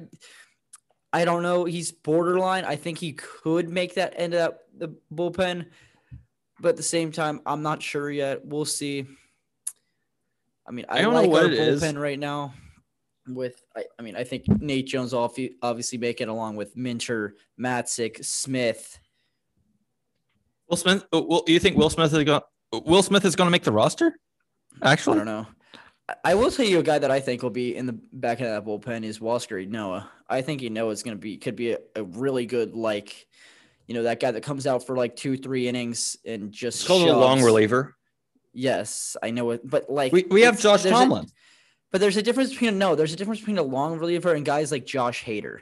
[1.12, 1.66] I don't know.
[1.66, 2.64] He's borderline.
[2.64, 5.66] I think he could make that end up the bullpen,
[6.62, 8.46] but at the same time, I'm not sure yet.
[8.46, 9.06] We'll see.
[10.66, 11.82] I mean, I, I don't know like what our it is.
[11.84, 12.54] bullpen right now.
[13.28, 15.32] With, I, I mean, I think Nate Jones will
[15.62, 18.98] obviously make it along with Minter, Matzek, Smith.
[20.68, 21.06] Will Smith?
[21.14, 22.42] uh, Will you think Will Smith is going?
[22.72, 24.18] Will Smith is going to make the roster?
[24.82, 25.48] Actually, I don't know.
[26.26, 28.48] I- will tell you a guy that I think will be in the back of
[28.48, 30.08] that bullpen is Huascar Ynoa.
[30.30, 33.28] I think you Ynoa is going to be could be a, a really good like,
[33.88, 36.88] you know, that guy that comes out for like two three innings and just it's
[36.88, 37.96] called a long reliever.
[38.54, 41.28] Yes, I know it, but like We, we have Josh there's a- Tomlin.
[41.92, 44.72] But there's a difference between no, there's a difference between a long reliever and guys
[44.72, 45.60] like Josh Hader.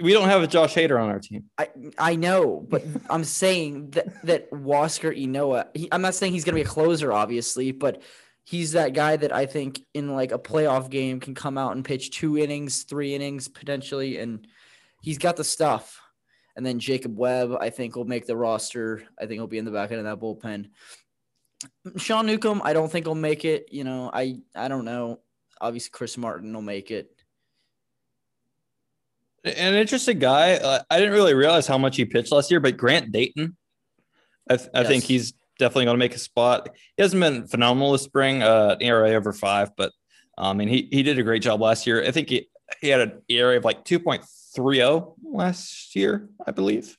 [0.00, 1.44] we don't have a Josh Hader on our team.
[1.58, 5.66] I I know, but I'm saying that that Huascar Ynoa.
[5.74, 8.02] He, I'm not saying he's gonna be a closer, obviously, but
[8.44, 11.84] he's that guy that I think in like a playoff game can come out and
[11.84, 14.46] pitch two innings, three innings potentially, and
[15.02, 16.00] he's got the stuff.
[16.56, 19.04] And then Jacob Webb, I think, will make the roster.
[19.16, 20.70] I think he'll be in the back end of that bullpen.
[21.96, 23.68] Sean Newcomb, I don't think he'll make it.
[23.72, 25.20] You know, I I don't know.
[25.60, 27.10] Obviously, Chris Martin will make it.
[29.44, 30.54] An interesting guy.
[30.54, 33.56] Uh, I didn't really realize how much he pitched last year, but Grant Dayton,
[34.50, 36.70] I, th- I think he's definitely going to make a spot.
[36.96, 39.92] He hasn't been phenomenal this spring, uh, ERA over five, but
[40.36, 42.04] um, I mean, he, he did a great job last year.
[42.04, 42.48] I think he,
[42.80, 46.96] he had an ERA of like 2.30 last year, I believe.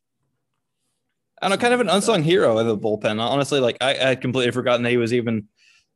[1.41, 3.19] I know, kind of an unsung hero of the bullpen.
[3.21, 5.47] Honestly, like I, I had completely forgotten that he was even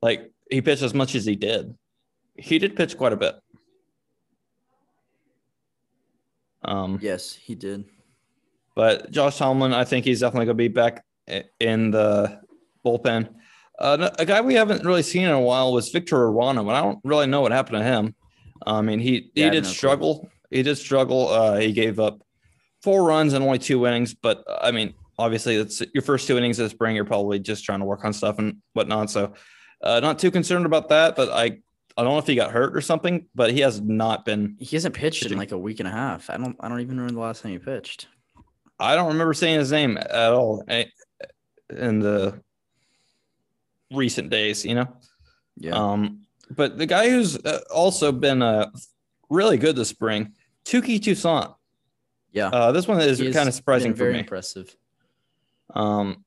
[0.02, 1.76] like he pitched as much as he did.
[2.36, 3.36] He did pitch quite a bit.
[6.64, 7.86] Um, Yes, he did.
[8.76, 11.04] but Josh Tomlin, I think he's definitely going to be back
[11.60, 12.42] in the
[12.86, 13.30] bullpen.
[13.80, 16.82] Uh, a guy we haven't really seen in a while was Victor Arano, and I
[16.82, 18.16] don't really know what happened to him.
[18.66, 20.30] I mean, he he Yeah, did struggle.
[20.52, 21.28] He did struggle.
[21.30, 22.22] Uh, he gave up
[22.82, 26.60] four runs and only two innings, but I mean, obviously, it's your first two innings
[26.60, 26.96] of spring.
[26.96, 29.10] You're probably just trying to work on stuff and whatnot.
[29.10, 29.34] So,
[29.82, 31.16] uh, not too concerned about that.
[31.16, 31.60] But I
[31.96, 34.56] I don't know if he got hurt or something, but he has not been.
[34.60, 36.30] He hasn't pitched in like a week and a half.
[36.30, 36.56] I don't.
[36.60, 38.08] I don't even remember the last time he pitched.
[38.80, 40.86] I don't remember saying his name at all eh,
[41.70, 42.42] in the
[43.92, 44.88] recent days, you know.
[45.58, 45.76] Yeah.
[45.76, 48.72] Um, but the guy who's uh, also been uh,
[49.30, 50.34] really good this spring,
[50.66, 51.52] Touki Toussaint.
[52.32, 52.48] yeah.
[52.48, 54.20] Uh, this one is kind of surprising been for very me.
[54.20, 54.76] impressive.
[55.74, 56.24] Um,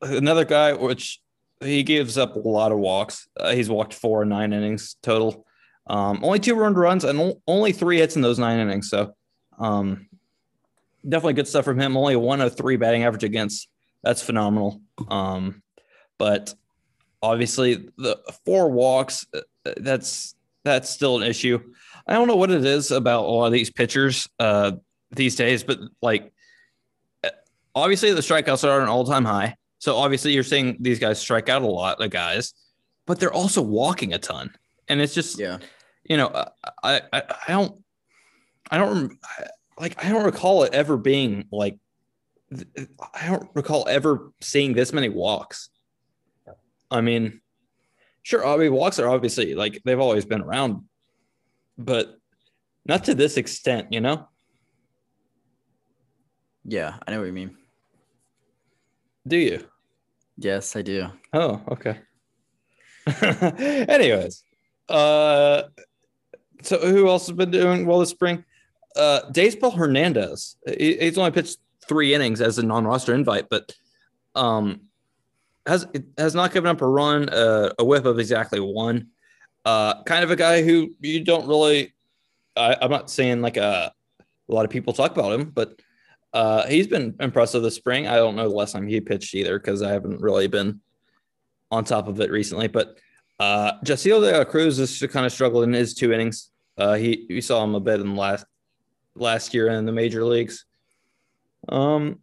[0.00, 1.20] another guy, which
[1.60, 3.28] he gives up a lot of walks.
[3.38, 5.44] Uh, he's walked four in nine innings total.
[5.86, 8.90] Um, only two earned runs and only three hits in those nine innings.
[8.90, 9.14] So,
[9.58, 10.08] um,
[11.08, 11.96] definitely good stuff from him.
[11.96, 13.68] Only a 103 batting average against.
[14.02, 14.80] That's phenomenal.
[15.08, 15.62] Um,
[16.18, 16.54] but
[17.22, 19.40] obviously the four walks, uh,
[19.78, 21.60] that's that's still an issue.
[22.06, 24.72] I don't know what it is about a lot of these pitchers uh,
[25.10, 26.32] these days, but like
[27.78, 29.56] obviously the strikeouts are at an all-time high.
[29.78, 32.52] So obviously you're seeing these guys strike out a lot, the guys,
[33.06, 34.50] but they're also walking a ton.
[34.88, 35.58] And it's just, Yeah.
[36.04, 36.28] you know,
[36.82, 37.82] I, I, I don't,
[38.70, 39.12] I don't
[39.78, 41.78] like, I don't recall it ever being like,
[43.14, 45.68] I don't recall ever seeing this many walks.
[46.90, 47.40] I mean,
[48.22, 50.84] sure, I mean, walks are obviously like they've always been around,
[51.76, 52.18] but
[52.86, 54.28] not to this extent, you know?
[56.64, 56.96] Yeah.
[57.06, 57.56] I know what you mean.
[59.28, 59.64] Do you?
[60.38, 61.08] Yes, I do.
[61.34, 61.98] Oh, okay.
[63.88, 64.42] Anyways,
[64.88, 65.64] uh,
[66.62, 68.44] so who else has been doing well this spring?
[68.96, 70.56] Uh, Daysbel Hernandez.
[70.66, 73.74] He, he's only pitched three innings as a non-roster invite, but
[74.34, 74.80] um,
[75.66, 75.86] has
[76.16, 79.08] has not given up a run, uh, a whip of exactly one.
[79.64, 81.94] Uh, kind of a guy who you don't really.
[82.56, 83.92] I, I'm not saying like a,
[84.48, 85.80] a lot of people talk about him, but
[86.32, 88.06] uh, he's been impressive this spring.
[88.06, 90.80] I don't know the last time he pitched either because I haven't really been
[91.70, 92.68] on top of it recently.
[92.68, 92.98] But
[93.40, 96.50] uh, Jasseel de la Cruz has kind of struggled in his two innings.
[96.76, 98.44] Uh, he we saw him a bit in last
[99.14, 100.64] last year in the major leagues.
[101.68, 102.20] Um,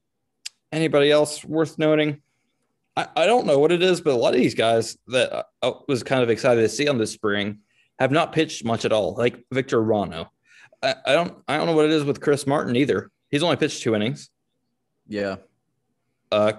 [0.72, 2.22] anybody else worth noting?
[2.96, 5.74] I, I don't know what it is, but a lot of these guys that I
[5.88, 7.60] was kind of excited to see on this spring
[8.00, 9.16] have not pitched much at all.
[9.16, 10.28] Like Victor Arano.
[10.82, 13.12] I, I don't I don't know what it is with Chris Martin either.
[13.30, 14.30] He's only pitched two innings.
[15.08, 15.38] Yeah.
[16.32, 16.54] Uh,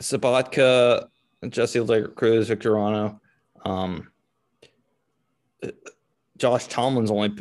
[0.00, 1.06] Sabatka,
[1.44, 3.18] Jasseel de la Cruz, Victor Arano,
[3.64, 4.08] um,
[6.38, 7.34] Josh Tomlin's only.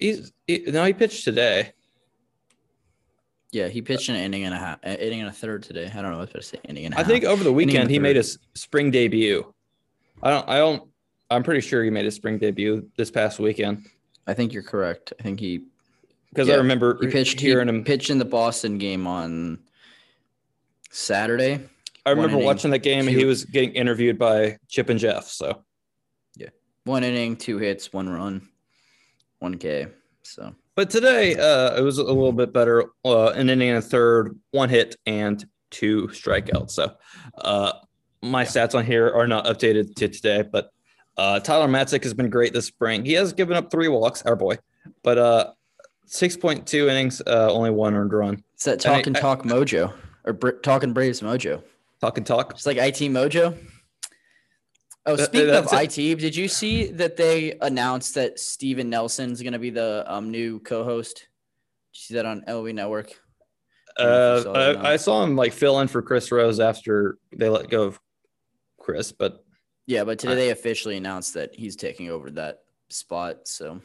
[0.00, 1.72] He's he, no, he pitched today.
[3.50, 3.68] Yeah.
[3.68, 5.90] He pitched an inning and a half, an inning and a third today.
[5.92, 6.58] I don't know what to say.
[6.64, 7.06] Inning and a I half.
[7.06, 8.02] I think over the weekend he third.
[8.02, 9.52] made his spring debut.
[10.22, 10.48] I don't.
[10.48, 10.88] I don't.
[11.30, 13.86] I'm pretty sure he made his spring debut this past weekend
[14.26, 15.12] I think you're correct.
[15.18, 15.64] I think he
[16.34, 17.40] because I remember he pitched.
[17.40, 17.84] He hearing him.
[17.84, 19.60] pitched in the Boston game on
[20.90, 21.60] Saturday.
[22.06, 23.06] I remember inning, watching that game.
[23.06, 25.26] two- He was getting interviewed by Chip and Jeff.
[25.28, 25.62] So
[26.36, 26.48] yeah,
[26.84, 28.48] One inning, two hits, one run,
[29.38, 29.86] one K.
[30.22, 32.84] So But today, uh, it was a little bit better.
[33.04, 36.72] Uh, an inning and a third, one hit, and two strikeouts.
[36.72, 36.92] So,
[37.38, 37.72] uh,
[38.22, 40.70] my stats on here are not updated to today, but
[41.16, 43.04] uh, Tyler Matzek has been great this spring.
[43.04, 44.58] He has given up three walks, our boy,
[45.02, 45.52] but uh,
[46.06, 48.42] six point two innings, uh, only one earned run.
[48.54, 49.92] it's that And I- talk and I- talk mojo
[50.24, 51.62] or Br- talking Braves mojo.
[52.00, 52.52] Talk and talk.
[52.52, 53.56] It's like IT mojo.
[55.06, 59.42] Oh, That- speaking of that's IT, did you see that they announced that Stephen Nelson's
[59.42, 61.16] going to be the um, new co-host?
[61.16, 63.12] Did you see that on LV Network?
[63.98, 64.86] don't know if you Uh, saw it or not.
[64.86, 68.00] I, I saw him like fill in for Chris Rose after they let go of
[68.80, 69.44] Chris, but
[69.86, 73.46] Yeah, but today I- they officially announced that he's taking over that spot.
[73.46, 73.80] So,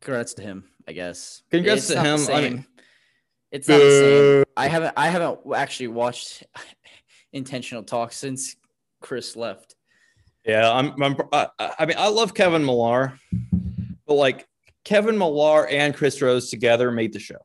[0.00, 0.64] congrats to him.
[0.86, 1.42] I guess.
[1.50, 2.20] Congrats to him.
[2.30, 2.66] I mean-
[3.50, 4.44] it's not the same.
[4.56, 4.94] I haven't.
[4.96, 6.42] I haven't actually watched
[7.32, 8.56] intentional talk since
[9.00, 9.76] Chris left.
[10.44, 11.00] Yeah, I'm.
[11.00, 13.18] I'm I, I mean, I love Kevin Millar,
[14.08, 14.48] but like
[14.84, 17.38] Kevin Millar and Chris Rose together made the show.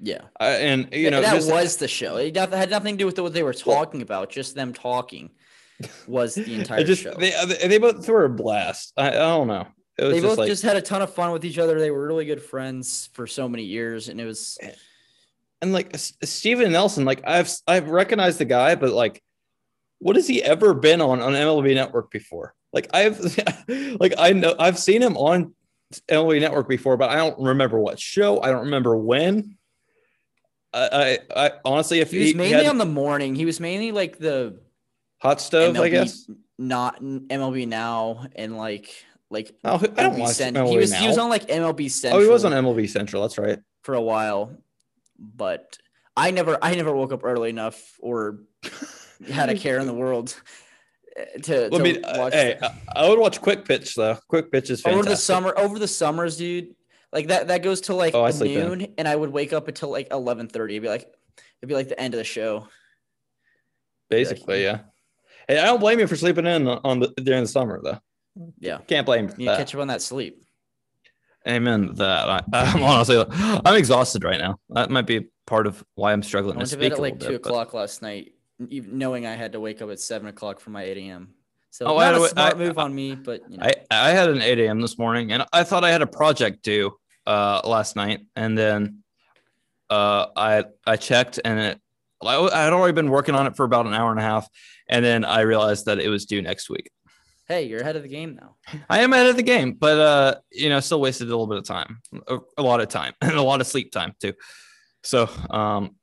[0.00, 2.16] Yeah, I, and you know that just- was the show.
[2.16, 4.30] It had nothing to do with what they were talking about.
[4.30, 5.30] Just them talking
[6.06, 7.12] was the entire just show.
[7.12, 7.32] they
[7.66, 8.94] they both threw a blast.
[8.96, 9.66] I, I don't know.
[10.08, 11.78] They just both like just had a ton of fun with each other.
[11.78, 14.58] They were really good friends for so many years, and it was
[15.60, 17.04] and like Stephen Nelson.
[17.04, 19.22] Like I've I've recognized the guy, but like,
[19.98, 22.54] what has he ever been on on MLB Network before?
[22.72, 23.20] Like I've
[24.00, 25.54] like I know I've seen him on
[26.08, 28.40] MLB Network before, but I don't remember what show.
[28.40, 29.56] I don't remember when.
[30.72, 33.34] I I, I honestly, if he was he mainly had on the morning.
[33.34, 34.60] He was mainly like the
[35.18, 36.30] hot stove, MLB, I guess.
[36.58, 40.98] not MLB now and like like Oh, I don't watch Cent- MLB he was now.
[41.00, 42.20] he was on like MLB Central.
[42.20, 43.22] Oh, he was on MLB Central.
[43.22, 43.58] That's right.
[43.82, 44.52] for a while,
[45.18, 45.78] but
[46.16, 48.40] I never I never woke up early enough or
[49.30, 50.34] had a care in the world
[51.18, 52.72] uh, to, I to uh, watch hey, I,
[53.04, 54.18] I would watch Quick Pitch though.
[54.28, 54.98] Quick Pitch is fantastic.
[55.00, 56.74] over the summer over the summers, dude.
[57.12, 58.38] Like that that goes to like Oh, in.
[58.38, 60.74] noon, and I would wake up until like eleven thirty.
[60.74, 61.02] It'd be like
[61.60, 62.68] it'd be like the end of the show.
[64.08, 64.80] Basically, yeah.
[65.48, 67.98] Hey, I don't blame you for sleeping in on the during the summer though.
[68.58, 69.58] Yeah, Can't blame you that.
[69.58, 70.42] catch up on that sleep.
[71.48, 72.28] Amen to that.
[72.28, 74.58] I, I'm honestly, I'm exhausted right now.
[74.70, 77.20] That might be part of why I'm struggling to went to speak bed at like
[77.20, 78.32] two bit, but- o'clock last night,
[78.68, 81.34] even knowing I had to wake up at seven o'clock for my eight a.m.
[81.70, 83.64] So Oh, I not had a to- smart I- move on me, but you know,
[83.66, 84.80] I I had an 8 a.m.
[84.80, 86.92] this morning, and I thought I had a project due
[87.26, 89.02] uh last night, and then
[89.88, 91.80] uh I I checked, and it
[92.22, 94.46] I I had already been working on it for about an hour and a half,
[94.88, 96.90] and then I realized that it was due next week.
[97.50, 98.54] Hey, you're ahead of the game now.
[98.88, 101.58] I am ahead of the game, but uh, you know, still wasted a little bit
[101.58, 104.34] of time, a, a lot of time, and a lot of sleep time too.
[105.02, 105.96] So, um,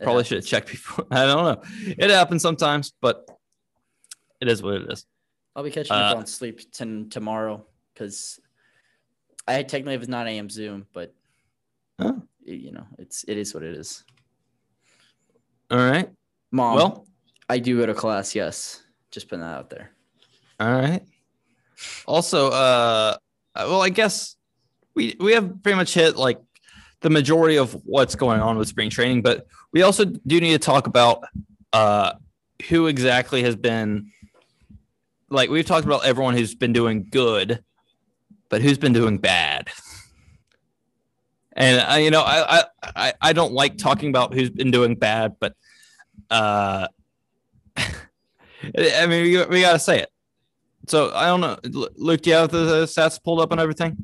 [0.00, 1.06] probably should have checked before.
[1.10, 1.62] I don't know.
[1.98, 3.28] It happens sometimes, but
[4.40, 5.04] it is what it is.
[5.54, 8.40] I'll be catching up Uh, on sleep t- tomorrow because
[9.46, 10.48] I technically have a 9 a.m.
[10.48, 11.14] Zoom, but
[11.98, 12.14] y-
[12.46, 14.02] you know, it's it is what it is.
[15.70, 16.08] All right.
[16.52, 17.06] Mom, Well,
[17.50, 18.34] I do go to class.
[18.34, 19.90] Yes, just putting that out there.
[20.60, 21.02] All right.
[22.06, 23.16] Also, uh,
[23.54, 24.36] well, I guess
[24.94, 26.38] we we have pretty much hit like
[27.00, 30.58] the majority of what's going on with spring training, but we also do need to
[30.58, 31.22] talk about
[31.72, 32.12] uh
[32.68, 34.10] who exactly has been
[35.30, 37.62] like we've talked about everyone who's been doing good,
[38.48, 39.68] but who's been doing bad.
[41.52, 44.94] And I, you know, I, I I I don't like talking about who's been doing
[44.94, 45.54] bad, but
[46.30, 46.88] uh,
[47.76, 50.10] I mean, we, we gotta say it.
[50.88, 51.58] So I don't know,
[51.96, 52.22] Luke.
[52.22, 53.96] Do you have the stats pulled up and everything?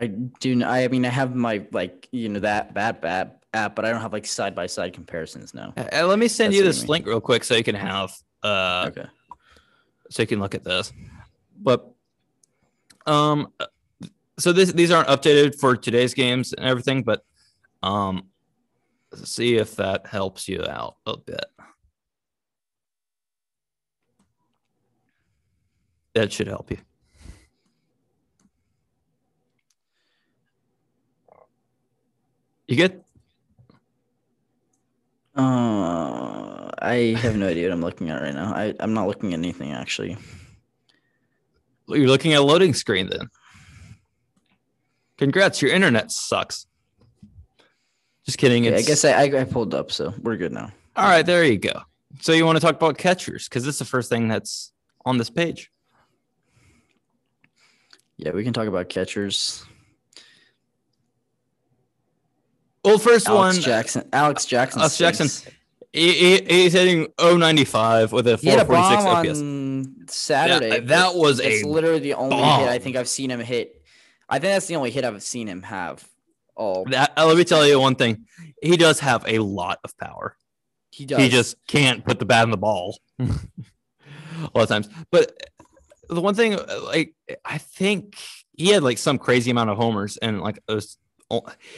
[0.00, 0.64] I do.
[0.64, 4.00] I mean, I have my like you know that bad bad app, but I don't
[4.00, 5.72] have like side by side comparisons now.
[5.76, 6.88] Uh, let me send That's you this mean.
[6.88, 9.06] link real quick so you can have uh okay.
[10.10, 10.92] so you can look at this.
[11.60, 11.88] But
[13.06, 13.52] um
[14.38, 17.24] so this these aren't updated for today's games and everything, but
[17.82, 18.28] um
[19.14, 21.44] see if that helps you out a bit.
[26.14, 26.78] That should help you.
[32.68, 33.02] You good?
[35.34, 38.52] Uh, I have no idea what I'm looking at right now.
[38.54, 40.16] I I'm not looking at anything actually.
[41.88, 43.28] You're looking at a loading screen then.
[45.18, 46.66] Congrats, your internet sucks.
[48.24, 48.64] Just kidding.
[48.64, 50.70] Yeah, I guess I, I I pulled up, so we're good now.
[50.96, 51.82] all right, there you go.
[52.20, 54.72] So you want to talk about catchers because it's the first thing that's
[55.04, 55.70] on this page.
[58.24, 59.64] Yeah, we can talk about catchers.
[62.84, 64.08] Well, first Alex one, Jackson.
[64.12, 64.80] Alex Jackson.
[64.80, 65.52] Alex Jackson.
[65.92, 69.40] He, he- he's hitting 095 with a He had a 446 bomb OPS.
[69.40, 70.70] on Saturday.
[70.70, 73.82] That- that was It's a literally the only hit I think I've seen him hit.
[74.28, 76.06] I think that's the only hit I've seen him have.
[76.56, 78.26] Oh, That, uh, let me tell you one thing.
[78.62, 80.36] He does have a lot of power.
[80.90, 81.18] he does.
[81.18, 83.24] He just can't put the bat in the ball a
[84.54, 84.88] lot of times.
[85.10, 85.36] But
[86.12, 88.16] the one thing, uh, like, I think
[88.56, 90.98] he had like some crazy amount of homers and like was.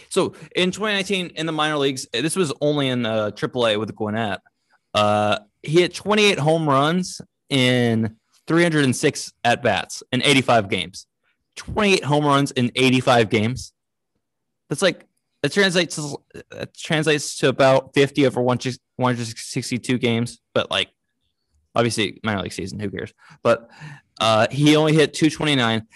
[0.09, 4.41] So in 2019 in the minor leagues, this was only in uh, AAA with Gwinnett.
[4.93, 8.17] Uh, he hit 28 home runs in
[8.49, 11.07] 306 at bats in 85 games.
[11.57, 13.73] 28 home runs in 85 games.
[14.69, 15.07] That's like
[15.45, 20.89] it translates to, it translates to about 50 over 162 games, but like
[21.75, 23.13] obviously minor league season, who cares?
[23.43, 23.69] But
[24.21, 25.87] uh, he only hit 229,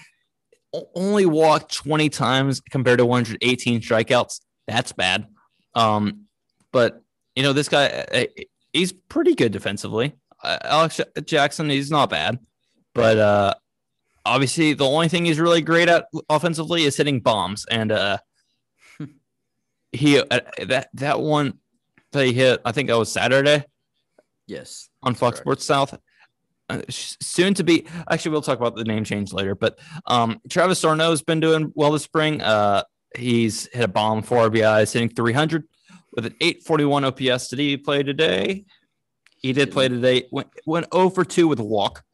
[0.95, 4.41] only walked 20 times compared to 118 strikeouts.
[4.67, 5.27] That's bad.
[5.75, 6.25] Um,
[6.73, 7.03] but
[7.35, 8.25] you know this guy, uh,
[8.73, 10.15] he's pretty good defensively.
[10.43, 12.39] Uh, Alex Jackson, he's not bad,
[12.95, 13.55] but uh,
[14.25, 18.19] obviously the only thing he's really great at offensively is hitting bombs, and uh,
[19.93, 21.59] he uh, that that one
[22.13, 23.65] that he hit, I think that was Saturday
[24.49, 24.89] yes.
[25.03, 25.45] on Fox correct.
[25.45, 25.99] Sports South.
[26.69, 29.55] Uh, soon to be, actually, we'll talk about the name change later.
[29.55, 32.43] But um, Travis d'Arnaud has been doing well this spring.
[32.43, 32.83] Uh,
[33.17, 35.65] he's hit a bomb, four RBIs, hitting 300
[36.13, 37.49] with an 841 OPS.
[37.49, 38.65] Did he play today?
[39.41, 40.25] He did play today.
[40.31, 42.05] Went went 0 for 2 with a walk.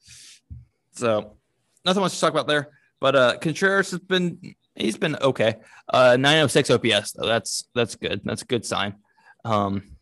[0.93, 1.37] So
[1.85, 2.71] nothing much to talk about there.
[3.01, 5.57] But uh, Contreras has been he's been okay.
[5.89, 7.27] Uh, 906 OPS though.
[7.27, 8.21] That's that's good.
[8.25, 8.97] That's a good sign.
[9.45, 9.97] Um,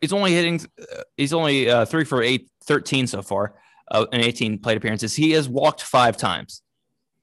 [0.00, 0.60] he's only hitting.
[0.80, 3.54] Uh, he's only uh, three for eight, 13 so far
[3.90, 5.14] uh, in 18 plate appearances.
[5.14, 6.62] He has walked five times.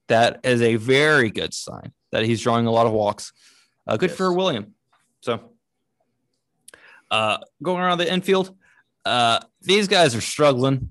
[0.08, 3.32] That is a very good sign that he's drawing a lot of walks.
[3.86, 4.74] Uh, good for William.
[5.20, 5.52] So,
[7.10, 8.54] uh, going around the infield,
[9.04, 10.90] uh, these guys are struggling.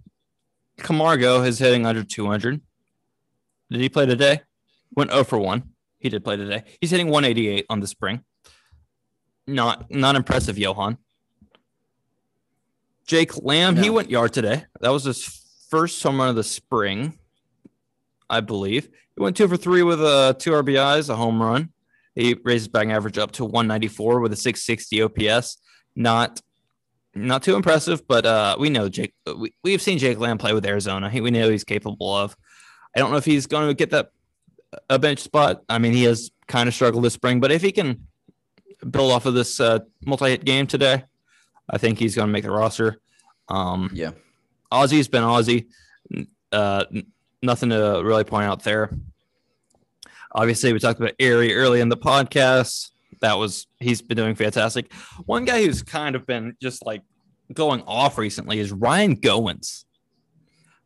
[0.78, 2.62] Camargo is hitting under 200.
[3.70, 4.42] Did he play today?
[4.96, 5.64] Went 0 for 1.
[6.00, 6.64] He did play today.
[6.82, 8.24] He's hitting 188 on the spring.
[9.48, 10.98] Not not impressive, Johan.
[13.06, 14.66] Jake Lamb, he went yard today.
[14.80, 15.43] That was his
[15.74, 17.18] first home run of the spring,
[18.30, 18.90] I believe.
[19.16, 21.70] He went two for three with uh, two RBIs, a home run.
[22.14, 25.58] He raised his batting average up to 194 with a 660 OPS.
[25.96, 26.40] Not
[27.16, 29.16] not too impressive, but uh, we know Jake.
[29.36, 31.10] We, we've seen Jake Lamb play with Arizona.
[31.10, 32.38] He, we know he's capable of.
[32.96, 34.12] I don't know if he's going to get that
[34.92, 35.64] a bench spot.
[35.70, 38.06] I mean, he has kind of struggled this spring, but if he can
[38.88, 41.04] build off of this uh, multi-hit game today,
[41.68, 43.00] I think he's going to make the roster.
[43.50, 44.12] Um, Yeah.
[44.74, 45.68] Ozzy's been Ozzy.
[46.52, 46.86] Uh,
[47.42, 48.90] nothing to really point out there.
[50.32, 52.90] Obviously, we talked about Ehire early in the podcast.
[53.22, 54.92] That was he's been doing fantastic.
[55.26, 57.02] One guy who's kind of been just like
[57.54, 59.86] going off recently is Ryan Goins.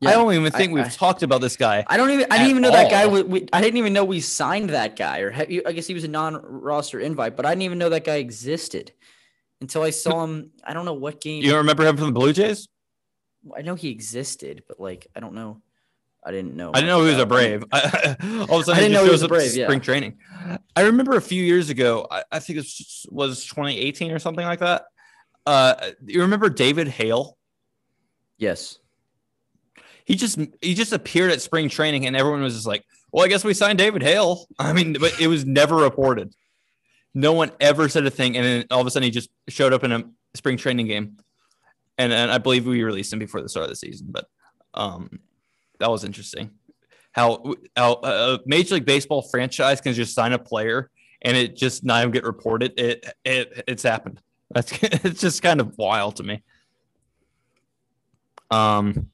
[0.05, 1.83] I don't even think I- we've I- talked about this guy.
[1.87, 2.27] I don't even.
[2.29, 3.07] I didn't even know that guy.
[3.07, 5.87] We, we, I didn't even know we signed that guy, or have you, I guess
[5.87, 8.91] he was a non-roster invite, but I didn't even know that guy existed
[9.61, 10.51] until I saw him.
[10.63, 11.41] I don't know what game.
[11.41, 12.67] You don't remember him from the Blue Jays?
[13.55, 15.61] I know he existed, but like I don't know.
[16.25, 16.71] I didn't know.
[16.73, 17.63] I didn't know he was a Brave.
[17.71, 19.65] All of a sudden, I didn't he know he was a Brave, yeah.
[19.65, 20.17] Spring training.
[20.75, 22.05] I remember a few years ago.
[22.11, 24.85] I, I think it was, was 2018 or something like that.
[25.45, 27.37] Uh, you remember David Hale?
[28.37, 28.79] Yes.
[30.03, 33.27] He just he just appeared at spring training, and everyone was just like, "Well, I
[33.27, 36.33] guess we signed David Hale." I mean, but it was never reported.
[37.13, 39.73] No one ever said a thing, and then all of a sudden, he just showed
[39.73, 41.17] up in a spring training game,
[41.97, 44.07] and and I believe we released him before the start of the season.
[44.09, 44.27] But
[44.73, 45.19] um,
[45.79, 46.51] that was interesting.
[47.11, 50.89] How how a Major League Baseball franchise can just sign a player
[51.21, 52.79] and it just not even get reported.
[52.79, 54.21] It it it's happened.
[54.53, 56.43] That's it's just kind of wild to me.
[58.51, 59.09] Um.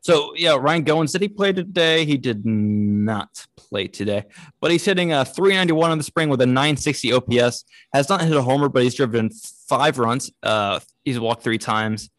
[0.00, 2.04] So yeah, Ryan Goins did he play today?
[2.04, 4.24] He did not play today,
[4.60, 7.64] but he's hitting a 391 in the spring with a 960 OPS.
[7.92, 9.30] Has not hit a homer, but he's driven
[9.68, 10.30] five runs.
[10.42, 12.10] Uh, he's walked three times.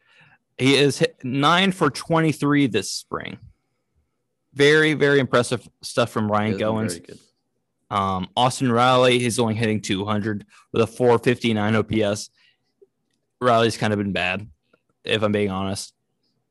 [0.58, 3.38] He is hit nine for 23 this spring.
[4.52, 7.18] Very, very impressive stuff from Ryan He has been Goins.
[7.90, 12.30] Um, Austin Riley is only hitting 200 with a 459 OPS.
[13.40, 14.46] Riley's kind of been bad,
[15.04, 15.94] if I'm being honest.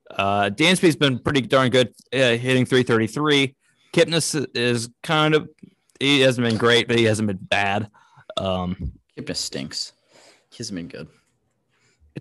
[0.09, 3.55] Uh, Dansby's been pretty darn good, uh, hitting 333.
[3.93, 5.49] Kipnis is kind of,
[5.99, 7.89] he hasn't been great, but he hasn't been bad.
[8.37, 9.93] Um, Kipnis stinks.
[10.49, 11.07] He hasn't been good.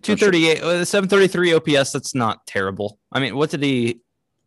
[0.03, 1.93] 238, uh, 733 OPS.
[1.93, 2.99] That's not terrible.
[3.13, 4.01] I mean, what did he,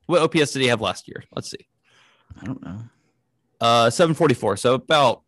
[0.08, 1.24] what OPS did he have last year?
[1.36, 1.66] Let's see.
[2.42, 2.80] I don't know.
[3.60, 4.58] Uh, 744.
[4.58, 5.24] So about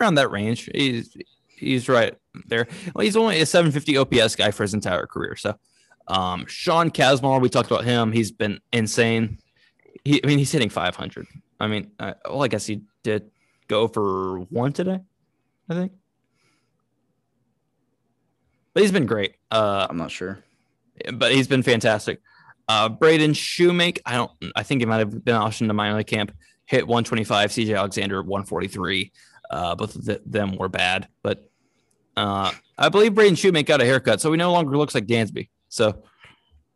[0.00, 0.68] around that range.
[0.74, 2.14] He's he's right
[2.46, 2.66] there.
[2.94, 5.36] Well, he's only a 750 OPS guy for his entire career.
[5.36, 5.54] So,
[6.08, 8.12] um, Sean Kazmar, we talked about him.
[8.12, 9.38] He's been insane.
[10.04, 11.26] He, I mean, he's hitting 500.
[11.60, 13.30] I mean, uh, well, I guess he did
[13.68, 15.00] go for one today,
[15.68, 15.92] I think.
[18.74, 19.34] But he's been great.
[19.50, 20.42] Uh, I'm not sure.
[21.14, 22.20] but he's been fantastic.
[22.68, 26.06] Uh, Braden Shewmake, I don't, I think he might have been optioned to minor league
[26.06, 26.32] camp.
[26.64, 27.50] Hit 125.
[27.50, 29.12] CJ Alexander 143.
[29.50, 31.50] Uh, both of them were bad, but
[32.16, 35.48] uh, I believe Braden Shewmake got a haircut, so he no longer looks like Dansby.
[35.68, 36.02] So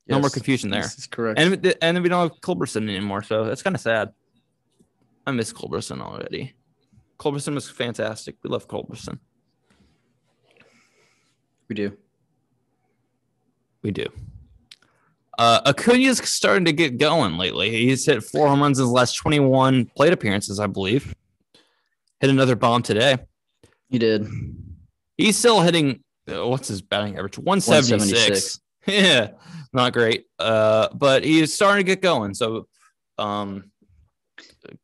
[0.09, 0.83] no more confusion there.
[0.83, 1.39] This is correct.
[1.39, 4.13] And and we don't have Culberson anymore, so that's kind of sad.
[5.27, 6.55] I miss Culberson already.
[7.19, 8.37] Culberson was fantastic.
[8.43, 9.19] We love Culberson.
[11.69, 11.97] We do.
[13.83, 14.07] We do.
[15.39, 17.71] Uh, Acuna's starting to get going lately.
[17.71, 21.15] He's hit four home runs in his last 21 plate appearances, I believe.
[22.21, 23.19] Hit another bomb today.
[23.91, 24.27] He did.
[25.17, 26.03] He's still hitting.
[26.29, 27.39] Uh, what's his batting average?
[27.39, 28.61] 176.
[28.61, 28.61] 176.
[28.87, 29.31] yeah,
[29.73, 30.25] not great.
[30.39, 32.35] Uh, but he's starting to get going.
[32.35, 32.67] So,
[33.19, 33.71] um,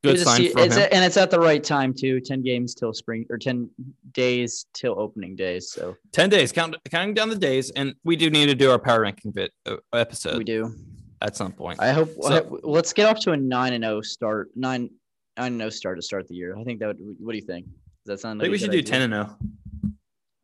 [0.03, 0.73] good sign see- for him.
[0.73, 2.21] and it's at the right time too.
[2.21, 3.71] Ten games till spring or ten
[4.13, 5.71] days till opening days.
[5.73, 7.71] So 10 days, count, counting down the days.
[7.71, 10.75] And we do need to do our power ranking bit, uh, episode we do.
[11.21, 11.81] at some point.
[11.81, 12.11] I hope.
[12.21, 14.51] So- I hope- let's get off to a nine and zero start.
[14.55, 14.91] Nine
[15.39, 16.57] nine and zero start to start the year.
[16.57, 16.99] I think that would.
[17.19, 17.67] What do you think?
[17.67, 18.41] Does that sound?
[18.41, 18.91] I think like we should do idea?
[18.91, 19.39] 10 and 0.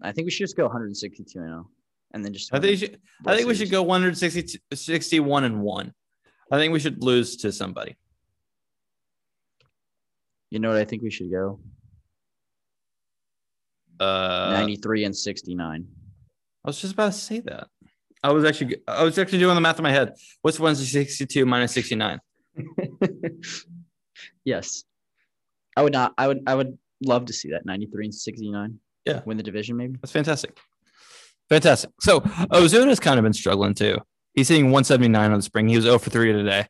[0.00, 1.70] I think we should just go 162 and 0,
[2.14, 2.54] and then just.
[2.54, 5.92] I think, we should, I think we should go 160, 61 and 1.
[6.50, 7.96] I think we should lose to somebody.
[10.50, 11.60] You know what I think we should go?
[14.00, 15.86] Uh, 93 and 69.
[16.64, 17.68] I was just about to say that.
[18.22, 20.14] I was actually I was actually doing the math in my head.
[20.42, 22.20] What's 162 minus 69?
[24.44, 24.84] yes,
[25.76, 26.14] I would not.
[26.18, 26.40] I would.
[26.46, 28.78] I would love to see that 93 and 69.
[29.04, 29.22] Yeah.
[29.24, 29.98] win the division maybe.
[30.02, 30.58] That's fantastic.
[31.48, 31.90] Fantastic.
[32.00, 33.98] So Ozuna's kind of been struggling too.
[34.34, 35.68] He's hitting 179 on the spring.
[35.68, 36.66] He was 0 for 3 today.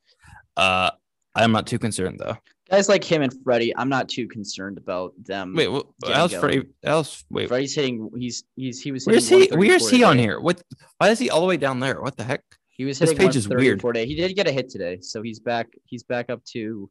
[0.56, 0.90] Uh,
[1.34, 2.36] I'm not too concerned though.
[2.70, 5.54] Guys like him and Freddie, I'm not too concerned about them.
[5.54, 5.68] Wait,
[6.06, 6.40] how's going.
[6.40, 6.62] Freddie?
[6.84, 7.48] How's wait?
[7.48, 8.10] Freddie's hitting.
[8.16, 9.06] He's he's he was.
[9.06, 9.48] Where's he?
[9.52, 10.38] Where's he on here?
[10.38, 10.62] What?
[10.98, 12.00] Why is he all the way down there?
[12.02, 12.42] What the heck?
[12.68, 13.82] He was This hitting page is weird.
[13.82, 14.06] 134 today.
[14.06, 15.68] He did get a hit today, so he's back.
[15.84, 16.90] He's back up to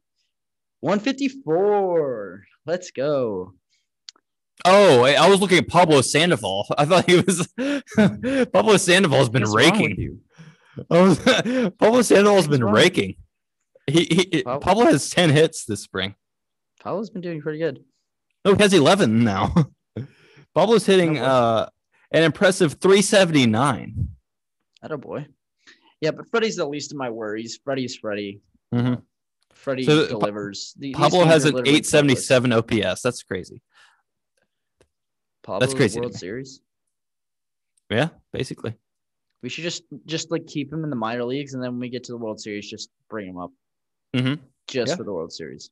[0.80, 2.44] 154.
[2.66, 3.54] Let's go.
[4.64, 6.66] Oh, I I was looking at Pablo Sandoval.
[6.78, 7.48] I thought he was
[8.52, 9.96] Pablo Sandoval's been What's raking.
[9.96, 10.20] you?
[10.90, 11.18] Was,
[11.78, 12.74] Pablo Sandoval's been wrong?
[12.74, 13.14] raking.
[13.88, 16.14] He, he Pablo- Pablo has 10 hits this spring.
[16.82, 17.84] Pablo's been doing pretty good.
[18.44, 19.52] No, he has 11 now.
[20.54, 21.68] Pablo's hitting uh,
[22.12, 24.08] an impressive 379.
[24.82, 25.26] That a boy.
[26.00, 27.58] Yeah, but Freddie's the least of my worries.
[27.64, 28.40] Freddie's Freddie.
[28.72, 29.02] Mhm.
[29.52, 30.74] Freddie So, delivers.
[30.78, 33.02] These Pablo has an literally 877 OPS.
[33.02, 33.60] That's crazy.
[35.42, 36.14] Pablo That's crazy World.
[36.14, 36.60] Series.
[37.90, 38.74] Yeah, basically.
[39.42, 41.88] We should just just like keep him in the minor leagues, and then when we
[41.88, 43.50] get to the World Series, just bring him up
[44.14, 44.38] Mhm.
[44.68, 44.96] just Yeah.
[44.96, 45.70] for the World Series.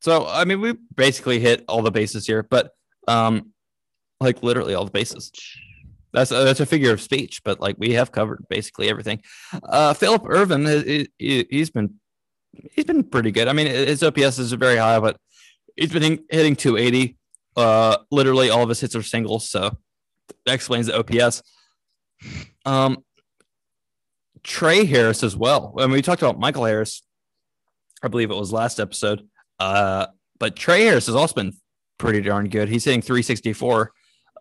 [0.00, 2.72] So, I mean, we basically hit all the bases here, but
[3.08, 3.52] um,
[4.20, 5.30] like literally all the bases.
[6.12, 9.20] That's a, that's a figure of speech, but like we have covered basically everything.
[9.62, 11.94] Uh, Phillip Ervin, he, he- he's been
[12.72, 13.48] he's been pretty good.
[13.48, 15.16] I mean, his OPS is very high, but
[15.74, 17.16] he's been hitting 280.
[17.56, 19.76] Uh, literally all of his hits are singles, so
[20.46, 21.42] that explains the OPS.
[22.64, 22.98] Um,
[24.44, 25.74] Trey Harris as well.
[25.78, 27.02] I mean, we talked about Michael Harris.
[28.02, 29.26] I believe it was last episode.
[29.58, 30.06] Uh,
[30.38, 31.52] but Trey Harris has also been
[31.98, 32.68] pretty darn good.
[32.68, 33.92] He's hitting 364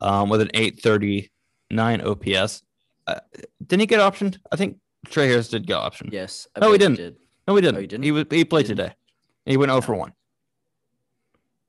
[0.01, 2.62] um, with an 839 OPS.
[3.08, 3.20] Uh,
[3.66, 4.38] didn't he get optioned?
[4.51, 4.78] I think
[5.08, 6.12] Trey Harris did get optioned.
[6.12, 6.47] Yes.
[6.56, 7.18] I No, he didn't.
[7.47, 7.78] No, he didn't.
[7.78, 8.04] Oh, he didn't?
[8.04, 8.78] He was he played Didn't?
[8.78, 8.95] today.
[9.45, 10.14] He went 0 for 1.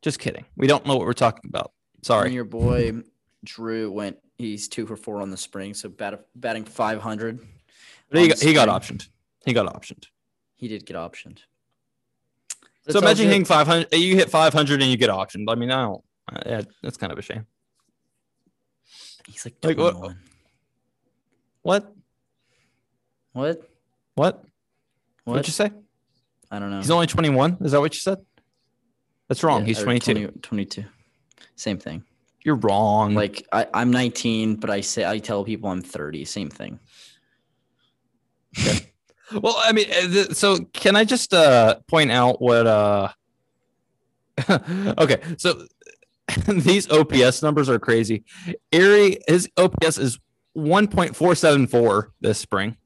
[0.03, 0.45] Just kidding.
[0.57, 1.73] We don't know what we're talking about.
[2.03, 2.27] Sorry.
[2.27, 2.93] And your boy
[3.45, 4.19] Drew went.
[4.39, 7.41] He's two for four on the spring, so bat, batting 500.
[8.11, 9.09] But he, got, he got optioned.
[9.45, 10.05] He got optioned.
[10.57, 11.39] He did get optioned.
[12.89, 13.93] so imagine hitting 500.
[13.93, 15.51] You hit 500 and you get optioned.
[15.51, 16.05] I mean, I don't.
[16.33, 17.47] Uh, yeah, that's kind of a shame.
[19.27, 20.19] He's like Like, what- 21.
[21.63, 21.95] What?
[23.33, 23.47] What?
[23.55, 23.65] What?
[24.15, 24.45] What?
[25.25, 25.71] What'd you say?
[26.51, 26.79] I don't know.
[26.79, 27.59] He's only 21.
[27.63, 28.19] Is that what you said?
[29.29, 29.63] That's wrong.
[29.63, 30.13] Yeah, He's 22.
[30.13, 30.85] 20 22.
[31.57, 32.05] Same thing.
[32.45, 33.15] You're wrong.
[33.15, 36.27] Like I, I'm 19, but I say I tell people I'm 30.
[36.27, 36.79] Same thing.
[39.33, 43.09] Well, I mean, uh, so can I just uh point out what uh
[44.49, 45.67] Okay, so
[46.49, 48.25] these OPS numbers are crazy.
[48.73, 50.19] Ehire his OPS is
[50.57, 52.77] 1.474 this spring.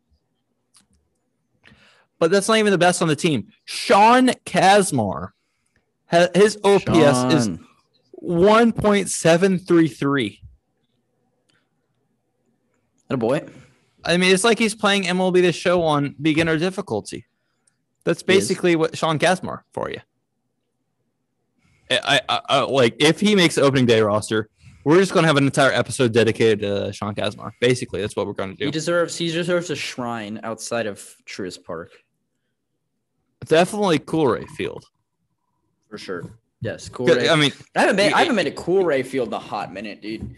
[2.19, 3.49] But that's not even the best on the team.
[3.65, 5.31] Sean Kazmar
[6.35, 7.65] his OPS is Sean.
[8.23, 10.39] 1.733.
[13.11, 13.43] a boy.
[14.09, 17.27] I mean, it's like he's playing MLB the show on beginner difficulty.
[18.05, 20.01] That's basically what Sean Kazmar for you.
[21.91, 24.49] I, I, I like if he makes the opening day roster,
[24.85, 27.53] we're just gonna have an entire episode dedicated to Sean Kazmar.
[27.61, 28.65] Basically, that's what we're gonna do.
[28.65, 28.73] He do.
[28.73, 31.91] deserves he deserves a shrine outside of Truist Park
[33.45, 34.85] Definitely Coolray Field.
[35.89, 36.25] for sure.
[36.61, 37.11] Yes, cool.
[37.11, 40.03] I mean, I haven't been I haven't been to Coolray Field in a hot minute,
[40.03, 40.35] dude.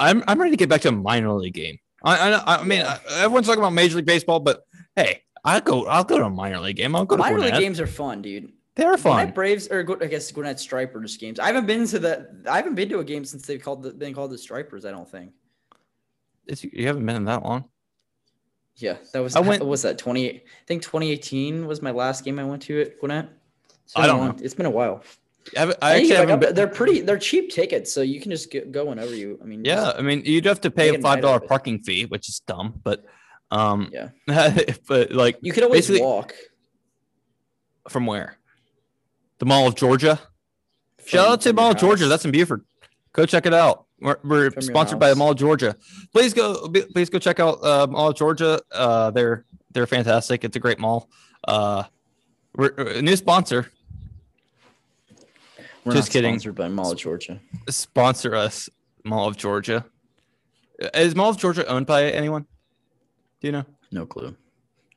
[0.00, 1.78] I'm I'm ready to get back to a minor league game.
[2.06, 2.98] I I, I mean, Yeah.
[3.10, 6.60] everyone's talking about Major League Baseball, but hey, I go I'll go to a minor
[6.60, 6.94] league game.
[6.96, 8.52] I'll go to Minor league games are fun, dude.
[8.76, 9.30] They're Gwinnett fun.
[9.32, 11.38] Braves or I guess Gwinnett Stripers games.
[11.40, 13.90] I haven't been to the I haven't been to a game since they've called the,
[13.92, 14.84] been called the Stripers.
[14.84, 15.32] I don't think.
[16.46, 17.64] It's, you haven't been in that long.
[18.76, 19.62] Yeah, that was I went-.
[19.62, 20.30] What was that twenty?
[20.30, 23.30] I think 2018 was my last game I went to at Gwinnett.
[23.96, 25.02] I don't long- It's been a while.
[25.56, 27.00] I, I actually like, been, they're pretty.
[27.02, 29.38] They're cheap tickets, so you can just go, go whenever you.
[29.42, 32.28] I mean, Yeah, I mean, you'd have to pay a five dollar parking fee, which
[32.28, 33.04] is dumb, but
[33.50, 34.08] um, yeah.
[34.88, 36.34] but like You could always walk.
[37.88, 38.38] from where?
[39.38, 40.18] The Mall of Georgia.
[41.04, 42.06] Shout out to Mall of Georgia.
[42.06, 42.64] That's in Buford.
[43.12, 43.86] Go check it out.
[44.00, 45.16] We're, we're sponsored by house.
[45.16, 45.76] Mall of Georgia.
[46.12, 46.68] Please go.
[46.68, 48.60] be- Please go check out uh, Mall of Georgia.
[48.72, 50.44] Uh, they're they're fantastic.
[50.44, 51.08] It's a great mall.
[51.46, 51.84] Uh,
[52.54, 53.70] we're a new sponsor.
[55.86, 56.32] We're just kidding.
[56.34, 57.40] Sponsored by Mall of Georgia.
[57.70, 58.68] Sponsor us,
[59.04, 59.84] Mall of Georgia.
[60.94, 62.46] Is Mall of Georgia owned by anyone?
[63.40, 63.64] Do you know?
[63.92, 64.34] No clue.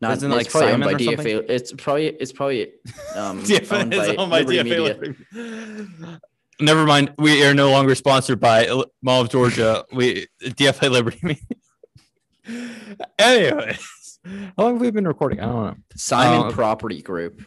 [0.01, 1.37] Not Isn't it's like probably owned by or something?
[1.37, 1.49] DFA.
[1.49, 2.71] It's probably it's probably
[3.15, 6.19] um, DFA owned is by, owned by Liberty DFA Media.
[6.61, 7.13] Never mind.
[7.17, 8.67] We are no longer sponsored by
[9.01, 9.85] Mall of Georgia.
[9.93, 11.39] We DFA Liberty.
[13.19, 14.19] Anyways,
[14.57, 15.39] how long have we been recording?
[15.39, 15.75] I don't know.
[15.95, 17.43] Simon Uh, Property Group.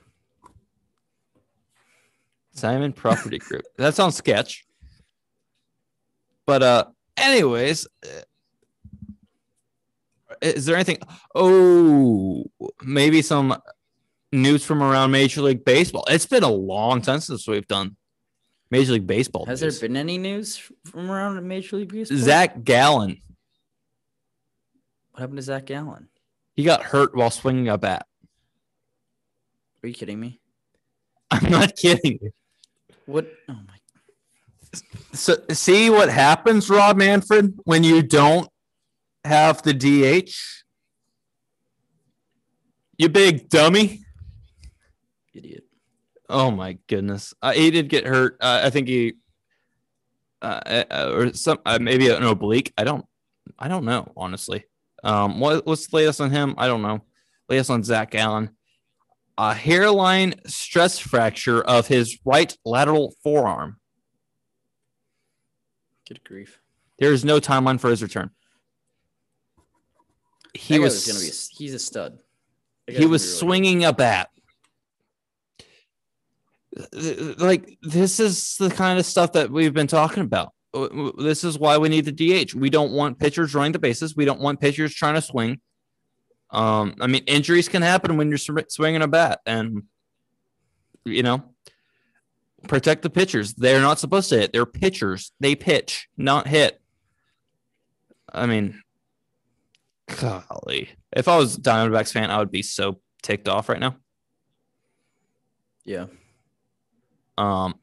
[2.53, 3.65] Simon Property Group.
[3.77, 4.65] That sounds sketch.
[6.47, 6.85] But uh,
[7.17, 8.23] anyways, uh,
[10.41, 10.99] is there anything?
[11.35, 12.45] Oh,
[12.83, 13.57] maybe some
[14.33, 16.05] news from around Major League Baseball.
[16.09, 17.97] It's been a long time since we've done
[18.71, 19.47] Major League Baseball.
[19.47, 19.79] Has news.
[19.79, 22.19] there been any news from around Major League Baseball?
[22.19, 23.21] Zach Gallen?
[25.13, 26.09] what happened to Zach Gallen?
[26.57, 28.07] He got hurt while swinging a bat.
[29.83, 30.41] Are you kidding me?
[31.31, 32.19] I'm not kidding.
[33.07, 33.27] What?
[33.49, 33.79] Oh my!
[35.13, 38.49] So see what happens, Rob Manfred, when you don't
[39.25, 40.33] have the DH.
[42.99, 44.01] You big dummy.
[45.35, 45.65] Idiot.
[46.29, 47.35] Oh my goodness.
[47.43, 48.37] Uh, he did get hurt.
[48.41, 49.15] Uh, I think he
[50.41, 52.73] uh, uh, or some uh, maybe an oblique.
[52.77, 53.05] I don't
[53.59, 54.65] I don't know, honestly.
[55.05, 56.55] Um what, what's the latest on him?
[56.59, 57.03] I don't know.
[57.49, 58.51] Latest on Zach Allen.
[59.39, 63.79] A hairline stress fracture of his right lateral forearm.
[66.09, 66.61] Good grief.
[66.99, 68.31] There is no timeline for his return.
[70.55, 71.29] He guy was, gonna be.
[71.29, 72.19] a- He's a stud.
[72.87, 73.39] He was really good.
[73.39, 74.29] swinging a bat.
[77.39, 80.53] Like this is the kind of stuff that we've been talking about.
[81.19, 82.13] This is why we need the
[82.45, 82.55] DH.
[82.55, 84.17] We don't want pitchers running the bases.
[84.17, 85.61] We don't want pitchers trying to swing.
[86.53, 89.85] Um, I mean, injuries can happen when you're swinging a bat, and
[91.05, 91.43] you know,
[92.69, 93.55] protect the pitchers.
[93.55, 94.53] They're not supposed to hit.
[94.53, 95.33] They're pitchers.
[95.41, 96.81] They pitch, not hit.
[98.33, 98.83] I mean,
[100.21, 103.97] golly, if I was a Diamondbacks fan, I would be so ticked off right now.
[105.85, 106.07] Yeah.
[107.37, 107.75] Um,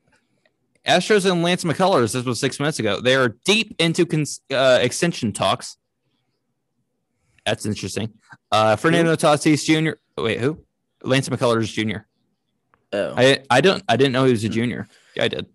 [0.88, 2.14] Astros and Lance McCullers.
[2.14, 3.02] This was six minutes ago.
[3.02, 5.78] They are deep into cons- uh, extension talks.
[7.50, 8.14] That's interesting.
[8.52, 9.94] Uh, Fernando Tatis Jr.
[10.22, 10.64] Wait, who?
[11.04, 12.02] Lance McCullers Jr.
[12.94, 14.88] Oh, I I don't I didn't know he was a junior.
[15.16, 15.48] Yeah, I did.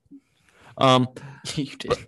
[0.76, 1.09] Um,
[1.55, 1.99] you did.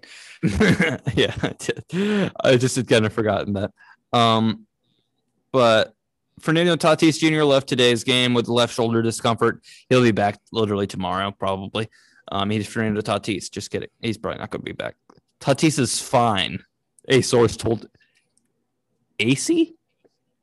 [1.15, 2.33] yeah, I did.
[2.43, 3.71] I just had kind of forgotten that.
[4.13, 4.67] Um,
[5.53, 5.95] but
[6.41, 7.45] Fernando Tatis Jr.
[7.45, 9.63] left today's game with left shoulder discomfort.
[9.89, 11.89] He'll be back literally tomorrow, probably.
[12.33, 13.53] Um, he's Fernando Tatis.
[13.53, 13.91] Just kidding.
[14.01, 14.97] He's probably not going to be back.
[15.41, 16.59] Tatis is fine.
[17.09, 17.87] A source told
[19.19, 19.76] AC,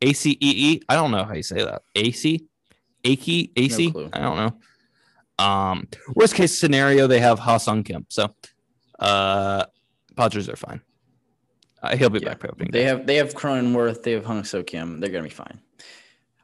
[0.04, 0.82] A C E E.
[0.90, 1.82] I don't know how you say that.
[1.96, 2.44] AC,
[3.06, 3.92] Aki, AC.
[3.92, 4.10] clue.
[4.14, 5.44] I don't know.
[5.44, 8.06] Um, worst case scenario, they have Ha Sung Kim.
[8.10, 8.36] So,
[9.00, 9.66] uh,
[10.16, 10.82] Padres are fine.
[11.82, 12.30] Uh, he'll be Yeah.
[12.30, 12.86] back for opening They day.
[12.86, 14.04] have they have Cronenworth.
[14.04, 15.00] They have Hung So Kim.
[15.00, 15.60] They're gonna be fine.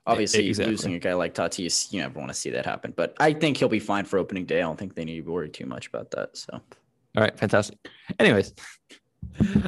[0.07, 0.71] Obviously, exactly.
[0.71, 2.93] losing a guy like Tatis, you never want to see that happen.
[2.95, 4.57] But I think he'll be fine for opening day.
[4.57, 6.35] I don't think they need to worry too much about that.
[6.35, 7.77] So All right, fantastic.
[8.17, 8.53] Anyways,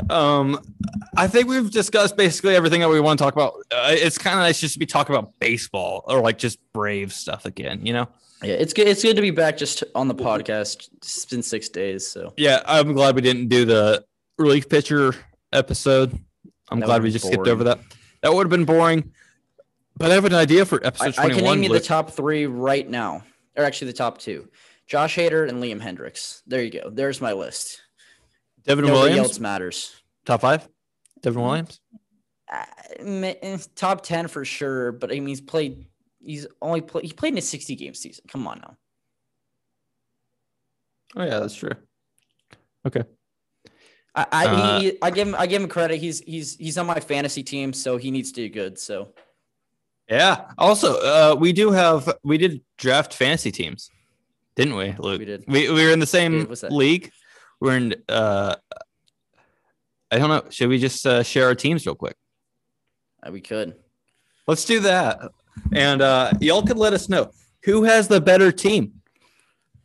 [0.10, 0.60] um,
[1.16, 3.54] I think we've discussed basically everything that we want to talk about.
[3.72, 7.14] Uh, it's kind of nice just to be talking about baseball or like just Brave
[7.14, 8.08] stuff again, you know?
[8.44, 8.88] yeah, it's good.
[8.88, 10.90] It's good to be back just on the podcast.
[10.98, 14.04] It's been six days, so Yeah, I'm glad we didn't do the
[14.38, 15.16] relief pitcher
[15.54, 16.18] episode.
[16.70, 17.80] I'm That glad we just skipped over that.
[18.22, 19.12] That would have been boring.
[19.98, 21.36] But I have an idea for episode I 21.
[21.36, 23.24] can name you the top three right now,
[23.56, 24.50] or actually the top two:
[24.88, 26.42] Josh Hader and Liam Hendriks.
[26.48, 26.90] There you go.
[26.90, 27.82] There's my list.
[28.66, 29.96] Devin Nobody Williams, else matters.
[30.26, 30.68] top five.
[31.22, 31.80] Devin Williams.
[32.52, 35.86] Uh, top ten for sure, but I mean he's played.
[36.20, 37.06] He's only played.
[37.06, 38.24] He played in a 60 game season.
[38.28, 38.78] Come on now.
[41.16, 41.72] Oh yeah, that's true.
[42.86, 43.04] Okay.
[44.16, 45.98] I I, Uh, he, I give him I give him credit.
[46.00, 48.78] He's he's he's on my fantasy team, so he needs to do good.
[48.78, 49.14] So
[50.10, 50.52] Yeah.
[50.58, 53.90] Also, uh, we do have we did draft fantasy teams,
[54.56, 55.20] didn't we, Luke?
[55.20, 55.44] we did.
[55.48, 57.12] We, we were in the same league.
[57.62, 57.96] We're in.
[58.10, 58.56] Uh,
[60.10, 60.44] I don't know.
[60.50, 62.16] Should we just uh, share our teams real quick?
[63.26, 63.76] Uh, we could.
[64.48, 65.20] Let's do that.
[65.72, 67.32] And uh, y'all could let us know
[67.64, 69.02] who has the better team.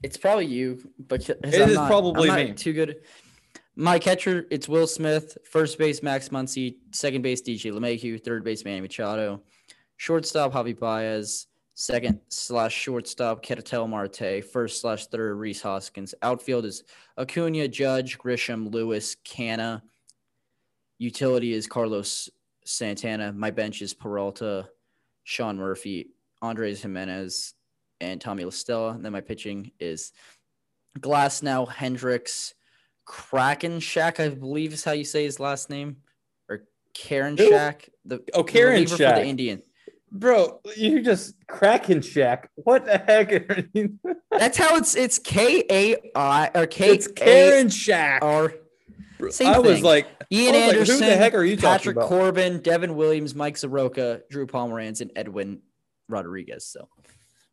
[0.02, 2.52] It's probably you, but it is probably me.
[2.54, 2.96] Too good.
[3.76, 5.36] My catcher, it's Will Smith.
[5.44, 6.76] First base, Max Muncy.
[6.92, 8.22] Second base, DJ LeMahieu.
[8.22, 9.42] Third base, Manny Machado.
[9.98, 11.46] Shortstop, Javi Baez.
[11.78, 14.42] Second slash shortstop, Ketel Marte.
[14.50, 16.14] First slash third, Rhys Hoskins.
[16.22, 16.84] Outfield is
[17.18, 19.82] Acuna, Judge, Grisham, Lewis, Canna.
[20.98, 22.30] Utility is Carlos
[22.64, 23.30] Santana.
[23.34, 24.70] My bench is Peralta,
[25.24, 27.52] Sean Murphy, Andres Jimenez,
[28.00, 28.92] and Tommy La Stella.
[28.92, 30.12] And then my pitching is
[30.98, 32.54] Glasnow, Hendricks,
[33.04, 35.98] Kraken Shack, I believe is how you say his last name,
[36.48, 36.64] or
[36.94, 37.90] Karen Shack.
[38.06, 39.16] The Oh, the Karen for Shack.
[39.16, 39.62] the Indian.
[40.12, 42.50] Bro, you just cracking Shack.
[42.54, 43.32] What the heck?
[43.32, 43.98] Are you?
[44.30, 48.22] That's how it's it's K A I or K it's Karen Shack.
[48.22, 48.54] Or
[49.30, 51.92] same I was like, Ian I was like, Anderson, who the heck are you talking
[51.92, 52.08] about?
[52.08, 52.20] Patrick?
[52.20, 55.60] Corbin, Devin Williams, Mike Soroka, Drew Pomeranz, and Edwin
[56.08, 56.66] Rodriguez.
[56.66, 56.88] So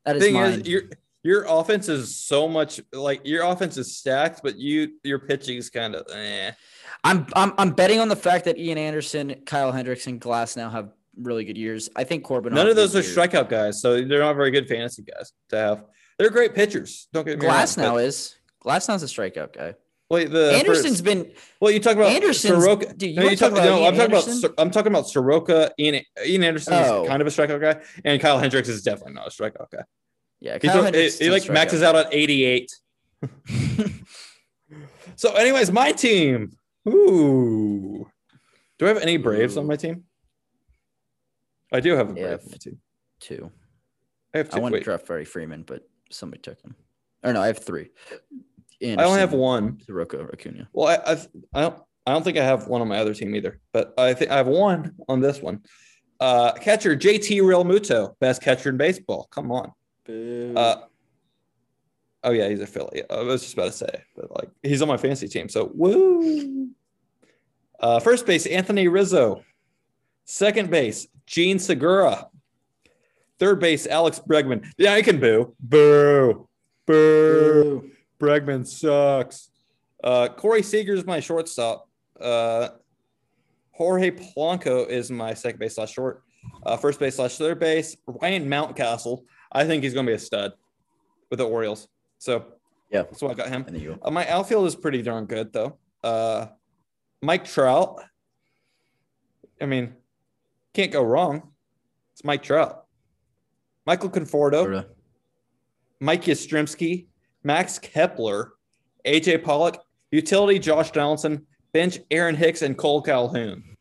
[0.06, 0.62] that is thing mine.
[0.62, 0.84] is, your
[1.24, 5.70] your offense is so much like your offense is stacked, but you your pitching is
[5.70, 6.52] kind of eh.
[7.04, 10.92] I'm I'm I'm betting on the fact that Ian Anderson, Kyle Hendricks, and Glasnow have
[11.18, 11.90] really good years.
[11.96, 12.54] I think Corbin.
[12.54, 15.86] None of those are strikeout guys, so they're not very good fantasy guys to have.
[16.18, 17.08] They're great pitchers.
[17.14, 17.86] Don't get me Glass wrong.
[17.88, 19.76] now but- is Glasnow's a strikeout guy.
[20.10, 22.94] Wait, the Anderson's first- been well, you talk about Anderson's- Soroka.
[22.94, 24.28] dude, you no, you talk about no, Ian I'm talking about.
[24.28, 24.54] Anderson?
[24.60, 25.72] I'm talking about Soroka.
[25.80, 27.04] Ian, Ian Anderson Oh.
[27.04, 29.84] is kind of a strikeout guy, and Kyle Hendricks is definitely not a strikeout guy.
[30.40, 30.58] yeah.
[30.62, 32.72] He, Kyle he, is like maxes out at 88.
[35.16, 36.52] So, anyways, my team.
[36.88, 38.10] Ooh.
[38.80, 40.04] Do I have any Braves on my team?
[41.74, 42.28] I do have a Yeah.
[42.28, 42.80] Brave on my team.
[43.20, 43.52] two.
[44.34, 44.58] I have two.
[44.58, 46.76] I wanted to draft Freddie Freeman, but somebody took him.
[47.24, 47.90] Or no, I have three.
[48.82, 49.80] I only have one.
[49.86, 50.68] Soroka, Acuna.
[50.74, 51.80] Well, I, I've, I don't.
[52.06, 54.36] I don't think I have one on my other team either, but I think I
[54.36, 55.62] have one on this one.
[56.20, 59.30] Uh, catcher JT Realmuto, best catcher in baseball.
[59.32, 59.72] Come on.
[60.10, 60.82] Uh,
[62.26, 63.04] oh yeah, he's a Philly.
[63.10, 66.70] I was just about to say, but like he's on my fantasy team, so woo.
[67.80, 69.44] Uh, first base Anthony Rizzo.
[70.26, 72.28] Second base Jean Segura.
[73.40, 74.66] Third base Alex Bregman.
[74.78, 75.56] Yeah, I can boo.
[75.60, 76.48] Boo.
[76.86, 77.82] Boo.
[77.82, 77.92] Boo.
[78.20, 79.50] Bregman sucks.
[80.04, 81.90] Uh, Corey Seager is my shortstop.
[82.20, 82.70] Uh,
[83.72, 86.24] Jorge Polanco is my second base slash short.
[86.66, 87.96] Uh, first base slash third base.
[88.06, 89.24] Ryan Mountcastle.
[89.52, 90.54] I think he's going to be a stud
[91.30, 91.88] with the Orioles.
[92.20, 92.46] So
[92.92, 93.04] Yeah.
[93.04, 93.66] that's why I got him.
[93.68, 93.98] And you.
[94.02, 95.78] Uh, my outfield is pretty darn good though.
[96.04, 96.48] Uh,
[97.22, 98.02] Mike Trout.
[99.62, 99.94] I mean,
[100.74, 101.52] can't go wrong.
[102.14, 102.86] It's Mike Trout.
[103.86, 104.64] Michael Conforto.
[104.64, 104.88] Florida.
[106.00, 107.08] Mike Yastrzemski,
[107.44, 108.54] Max Kepler,
[109.06, 113.78] AJ Pollock, utility Josh Donaldson, bench Aaron Hicks, and Cole Calhoun.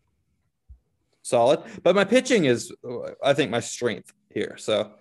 [1.23, 1.63] Solid.
[1.83, 4.57] But my pitching is, uh, I think, my strength here.
[4.57, 4.93] So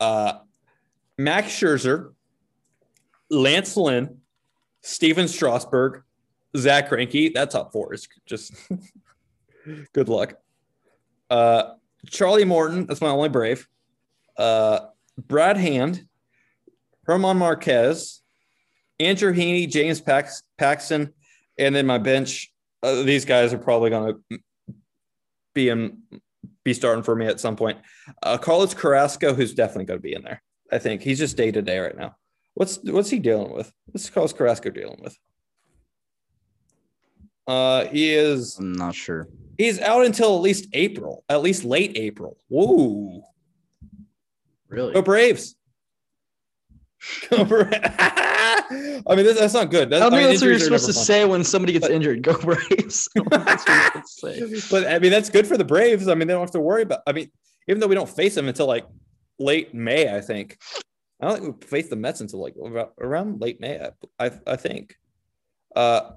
[0.00, 0.38] uh,
[1.16, 2.12] Max Scherzer,
[3.30, 4.18] Lance Lynn,
[4.82, 6.02] Stephen Strasburg,
[6.56, 7.34] Zack Greinke.
[7.34, 8.52] That top four is just
[9.92, 10.34] good luck.
[11.30, 11.74] Uh,
[12.08, 13.66] Charlie Morton, that's my only brave.
[14.36, 14.80] Uh,
[15.18, 16.06] Brad Hand,
[17.04, 18.22] Herman Marquez,
[19.00, 21.12] Andrew Heaney, James Pax- Paxton,
[21.58, 22.52] and then my bench.
[22.82, 24.38] Uh, these guys are probably going to
[25.54, 26.02] be in,
[26.64, 27.78] be starting for me at some point.
[28.22, 30.42] Uh, Carlos Carrasco, who's definitely going to be in there.
[30.70, 32.16] I think he's just day to day right now.
[32.54, 33.72] What's what's he dealing with?
[33.86, 35.16] What's Carlos Carrasco dealing with?
[37.46, 39.28] Uh, he is I'm not sure.
[39.58, 42.36] He's out until at least April, at least late April.
[42.48, 43.22] Whoa,
[44.68, 44.92] Really?
[44.94, 45.54] go Braves!
[47.30, 47.70] Go Braves!
[47.82, 49.90] I mean, this, that's not good.
[49.90, 51.04] That's, I don't think mean, that's what you're supposed to fun.
[51.04, 52.22] say when somebody gets But- injured.
[52.22, 53.08] Go Braves.
[53.16, 54.68] I don't think that's what you're supposed to say.
[54.80, 56.08] But I mean, that's good for the Braves.
[56.08, 57.00] I mean, they don't have to worry about.
[57.06, 57.30] I mean,
[57.68, 58.86] even though we don't face them until like
[59.38, 60.58] late May, I think.
[61.20, 63.78] I don't think we face the Mets until like about, around late May.
[64.18, 64.96] I, I, I think.
[65.76, 66.12] Uh,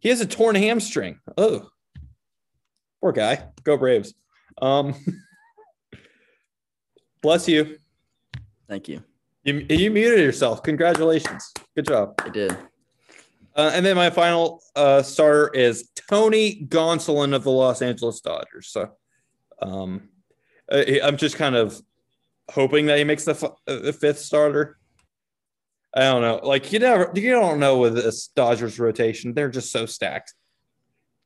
[0.00, 1.20] he has a torn hamstring.
[1.38, 1.68] Oh,
[3.00, 3.44] Poor guy.
[3.64, 4.12] Go Braves.
[4.60, 4.94] Um,
[7.22, 7.78] bless you.
[8.68, 9.02] Thank you.
[9.42, 10.62] You you muted yourself.
[10.62, 11.50] Congratulations.
[11.74, 12.14] Good job.
[12.18, 12.56] I did.
[13.56, 18.68] Uh, and then my final uh, starter is Tony Gonsolin of the Los Angeles Dodgers.
[18.68, 18.90] So
[19.60, 20.08] um,
[20.70, 21.80] uh, I'm just kind of
[22.50, 24.78] hoping that he makes the, f- uh, the fifth starter.
[25.94, 26.40] I don't know.
[26.42, 29.34] Like you never, you don't know with this Dodgers rotation.
[29.34, 30.34] They're just so stacked.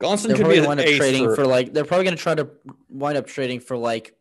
[0.03, 1.73] Gonsolin They're could probably be going an to wind up trading for, for, like.
[1.73, 2.51] They're probably going to try to
[2.89, 4.15] wind up trading for like.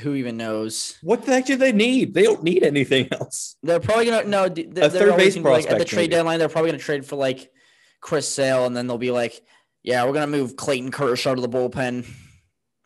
[0.00, 0.98] Who even knows?
[1.02, 2.14] what the heck do they need?
[2.14, 3.54] They don't need anything else.
[3.62, 4.48] They're probably gonna no.
[4.48, 6.16] They're, third they're base gonna like, at the trade maybe.
[6.16, 6.40] deadline.
[6.40, 7.52] They're probably gonna trade for like
[8.00, 9.40] Chris Sale, and then they'll be like,
[9.84, 12.10] "Yeah, we're gonna move Clayton Kershaw to the bullpen,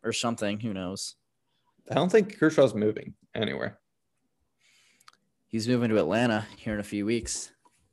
[0.05, 1.15] or something." Who knows?
[1.91, 3.79] I don't think Kershaw's moving anywhere.
[5.49, 7.53] He's moving to Atlanta here in a few weeks.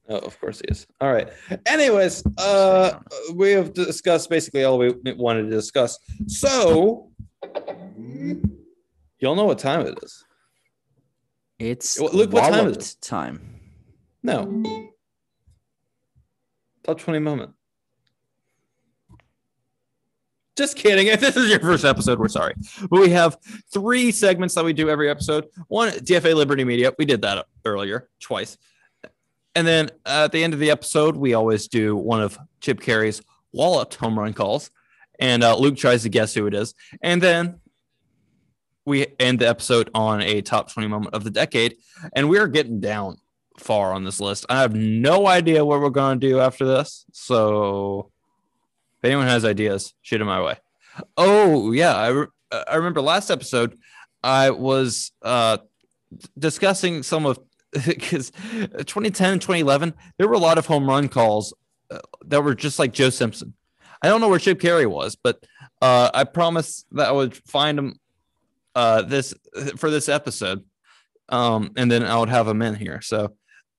[0.09, 0.85] Oh, of course he is.
[1.01, 1.29] All right.
[1.65, 2.99] Anyways, uh,
[3.33, 5.97] we have discussed basically all we wanted to discuss.
[6.27, 7.09] So,
[9.19, 10.23] y'all know what time it is.
[11.57, 12.95] It's look what time it is.
[12.95, 13.61] time.
[14.21, 14.63] No.
[16.83, 17.54] Top 20 moment.
[20.55, 21.07] Just kidding.
[21.15, 22.55] If this is your first episode, we're sorry.
[22.89, 23.37] But we have
[23.71, 25.47] three segments that we do every episode.
[25.67, 26.93] One, DFA Liberty Media.
[26.97, 28.57] We did that earlier, twice.
[29.53, 33.21] And then at the end of the episode, we always do one of Chip Caray's
[33.53, 34.69] walloped home run calls.
[35.19, 36.73] And uh, Luke tries to guess who it is.
[37.01, 37.61] And then
[38.85, 41.77] we end the episode on a top 20 moment of the decade.
[42.13, 43.17] And we're getting down
[43.57, 44.45] far on this list.
[44.49, 47.05] I have no idea what we're going to do after this.
[47.13, 48.11] So
[49.05, 50.57] if anyone has ideas, shoot them my way.
[51.15, 51.95] Oh, yeah.
[51.95, 53.77] I, re- I remember last episode,
[54.23, 55.59] I was uh,
[56.37, 57.39] discussing some of
[57.85, 61.53] because 2010 and 2011, there were a lot of home run calls
[61.91, 63.53] uh, that were just like Joe Simpson.
[64.01, 65.45] I don't know where Chip Caray was, but
[65.83, 67.99] uh, I promised that I would find him
[68.73, 69.35] uh, this
[69.77, 70.63] for this episode,
[71.29, 73.01] um, and then I would have him in here.
[73.01, 73.35] So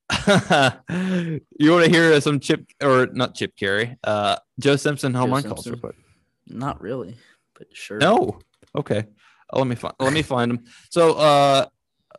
[0.29, 5.35] you want to hear some Chip or not Chip Caray, uh, Joe Simpson home Joe
[5.35, 5.97] run calls real quick.
[6.47, 7.17] Not really,
[7.59, 7.99] but sure.
[7.99, 8.39] No,
[8.75, 9.07] okay.
[9.53, 9.95] Uh, let me find.
[10.01, 10.65] Let me find him.
[10.91, 11.67] So uh,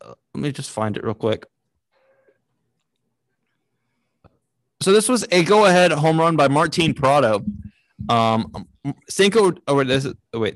[0.02, 1.46] uh, let me just find it real quick.
[4.82, 7.44] So this was a go-ahead home run by Martin Prado.
[8.10, 8.68] Um,
[9.10, 9.54] Cinco.
[9.68, 10.56] Oh, wait, this is, oh, wait.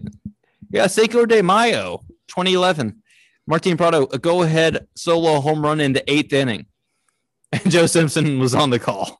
[0.70, 3.02] Yeah, Cinco de Mayo, 2011.
[3.48, 6.68] Martin Prado, a go-ahead solo home run in the eighth inning,
[7.52, 9.20] and Joe Simpson was on the call.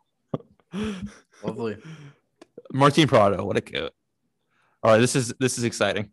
[1.44, 1.78] Lovely.
[2.74, 3.92] Martin Prado, what a goat.
[4.84, 6.10] All right, this is this is exciting.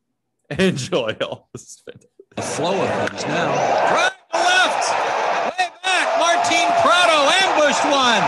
[0.58, 2.10] Enjoy all this is fantastic.
[2.36, 3.50] The flow of things now.
[3.94, 4.90] Right to left.
[5.58, 6.18] Way back.
[6.18, 8.24] Martin Prado ambushed one.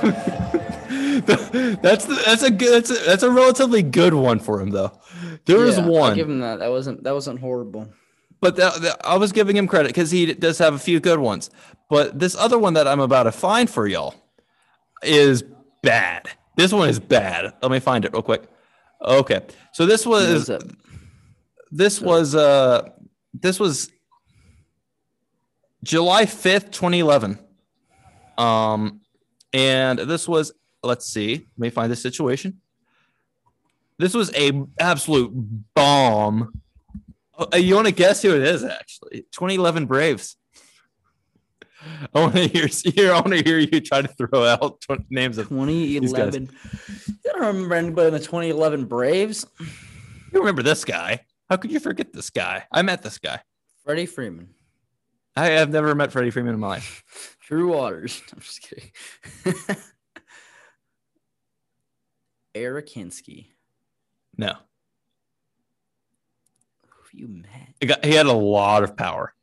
[1.82, 4.92] that's the, that's a good that's a, that's a relatively good one for him though.
[5.46, 6.58] There was Yeah, I'll one, give him that.
[6.60, 7.88] That wasn't that wasn't horrible.
[8.40, 11.18] But that, that- I was giving him credit because he does have a few good
[11.18, 11.50] ones.
[11.88, 14.14] But this other one that I'm about to find for y'all
[15.02, 15.42] is
[15.82, 16.28] bad.
[16.56, 17.52] This one is bad.
[17.62, 18.44] Let me find it real quick.
[19.02, 19.40] Okay,
[19.72, 20.48] so this was
[21.70, 22.88] this was uh
[23.32, 23.90] this was
[25.82, 27.38] July 5th, 2011.
[28.38, 29.00] Um
[29.52, 32.60] and this was let's see, let me find the situation.
[33.98, 35.30] This was a absolute
[35.74, 36.52] bomb.
[37.40, 39.22] Uh, you want to guess who it is actually?
[39.32, 40.36] 2011 Braves.
[42.14, 45.10] I want to hear, hear I want to hear you try to throw out tw-
[45.10, 46.50] names of 2011.
[47.06, 49.46] You don't remember anybody in the 2011 Braves?
[49.58, 51.20] You remember this guy?
[51.48, 52.64] How could you forget this guy?
[52.70, 53.40] I met this guy.
[53.82, 54.50] Freddie Freeman,
[55.34, 57.36] I have never met Freddie Freeman in my life.
[57.40, 58.22] Drew Waters.
[58.32, 58.90] I'm just kidding.
[62.54, 63.46] Eric Hinske.
[64.36, 64.54] No,
[67.12, 67.74] you met?
[67.80, 69.34] he, got, he had a lot of power.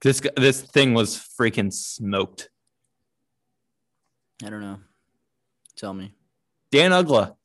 [0.00, 2.50] This this thing was freaking smoked.
[4.44, 4.80] I don't know.
[5.76, 6.12] Tell me.
[6.72, 7.36] Dan Uggla.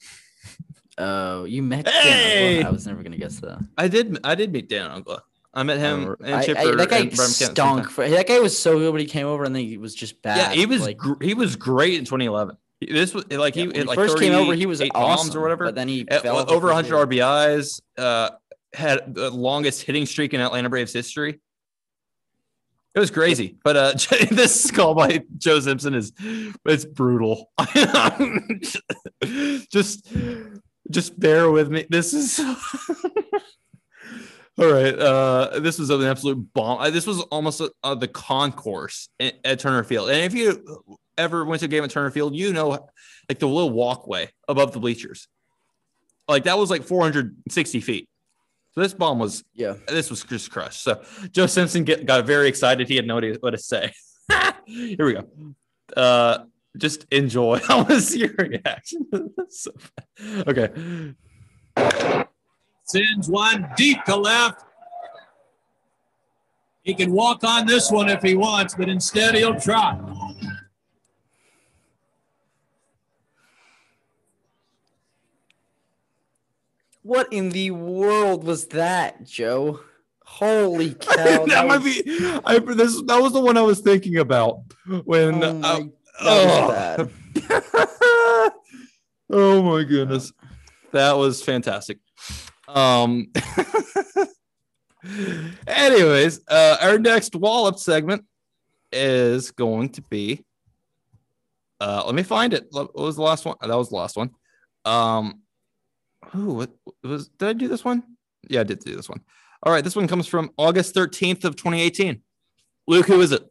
[0.97, 1.85] Oh, you met.
[1.85, 2.65] Dan Uggla.
[2.65, 3.59] I was never gonna guess that.
[3.77, 4.17] I did.
[4.23, 5.19] I did meet Dan Uggla.
[5.53, 6.75] I met him I- and I- Chipper.
[6.75, 7.89] that guy and Brian McCann at the same stunk.
[7.91, 10.21] For, that guy was so good when he came over, and then he was just
[10.23, 10.37] bad.
[10.37, 10.81] Yeah, he was.
[10.81, 12.57] Like, gr- he was great in 2011.
[12.81, 15.35] This was like yeah, he, he like first came over, he was 38 awesome, bombs
[15.35, 15.65] or whatever.
[15.65, 17.09] But then he Uh, fell over 100 field.
[17.09, 17.81] RBIs.
[17.97, 18.29] Uh,
[18.73, 21.39] had the longest hitting streak in Atlanta Braves history.
[22.93, 23.93] It was crazy, but uh,
[24.31, 26.11] this call by Joe Simpson is
[26.65, 27.49] it's brutal.
[29.71, 30.11] just,
[30.91, 31.85] just bear with me.
[31.89, 32.39] This is
[34.59, 34.97] All right.
[34.97, 36.79] Uh, this was an absolute bomb.
[36.79, 40.09] Uh, This was almost uh, the concourse at, at Turner Field.
[40.09, 40.63] And if you
[41.17, 42.69] ever went to a game at Turner Field, you know,
[43.29, 45.27] like the little walkway above the bleachers,
[46.27, 48.09] like that was like 460 feet.
[48.73, 49.73] So this bomb was, Yeah.
[49.87, 50.83] this was just crushed.
[50.83, 51.01] So
[51.31, 52.87] Joe Simpson get, got very excited.
[52.87, 53.91] He had no idea what to say.
[54.65, 55.27] Here we go.
[55.95, 56.45] Uh,
[56.77, 57.59] just enjoy.
[57.69, 59.07] I want to see your reaction.
[59.49, 59.71] So-
[60.45, 60.69] okay.
[62.83, 64.63] Sends one deep to left.
[66.83, 69.99] He can walk on this one if he wants, but instead he'll trot.
[77.07, 79.79] What in the world was that, Joe?
[80.25, 81.45] Holy cow!
[81.45, 82.19] that might was- be.
[82.43, 84.59] I this that was the one I was thinking about
[85.05, 85.41] when.
[85.41, 85.89] Oh my,
[86.19, 87.07] uh, that was
[87.39, 88.51] bad.
[89.29, 90.33] oh my goodness,
[90.91, 91.99] that was fantastic.
[92.67, 93.27] Um.
[95.65, 98.25] anyways, uh, our next wallop segment
[98.91, 100.43] is going to be.
[101.79, 102.67] Uh, let me find it.
[102.71, 103.55] What was the last one?
[103.61, 104.31] That was the last one.
[104.83, 105.39] Um,
[106.35, 106.71] ooh, what
[107.03, 107.29] was?
[107.29, 108.03] Did I do this one?
[108.49, 109.21] Yeah, I did do this one.
[109.63, 112.21] All right, this one comes from August 13th of 2018.
[112.87, 113.43] Luke, who is it?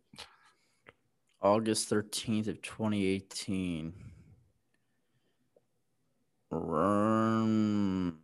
[1.42, 3.92] August 13th of 2018.
[6.52, 8.18] Um,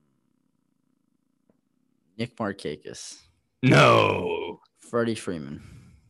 [2.17, 3.19] Nick Markakis.
[3.63, 4.61] No.
[4.79, 5.63] Freddie Freeman.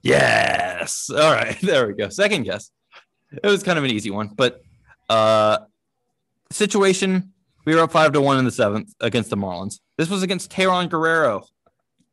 [0.03, 1.11] Yes.
[1.11, 2.09] All right, there we go.
[2.09, 2.71] Second guess.
[3.33, 4.61] It was kind of an easy one, but
[5.09, 5.59] uh
[6.51, 7.32] situation
[7.65, 9.81] we were up five to one in the seventh against the Marlins.
[9.97, 11.45] This was against Tayron Guerrero.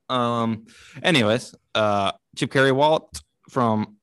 [0.10, 0.68] Um,
[1.04, 3.98] anyways, uh Chip Caray Walt from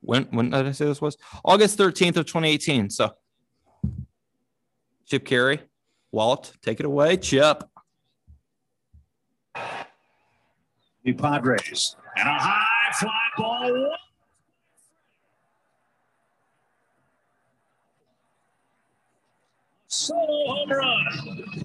[0.00, 1.16] when when did I say this was?
[1.44, 2.90] August 13th of 2018.
[2.90, 3.10] So
[5.06, 5.60] Chip Caray,
[6.12, 7.64] Walt, take it away, Chip.
[11.04, 11.96] The Padres.
[12.16, 13.92] And a high fly ball.
[19.90, 21.64] Solo home run.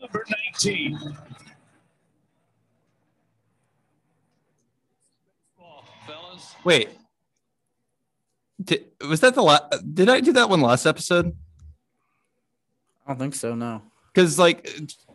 [0.00, 0.98] Number 19.
[6.64, 6.90] Wait.
[8.62, 9.64] Did, was that the last?
[9.94, 11.34] Did I do that one last episode?
[13.06, 13.82] I don't think so, no.
[14.12, 14.68] Because like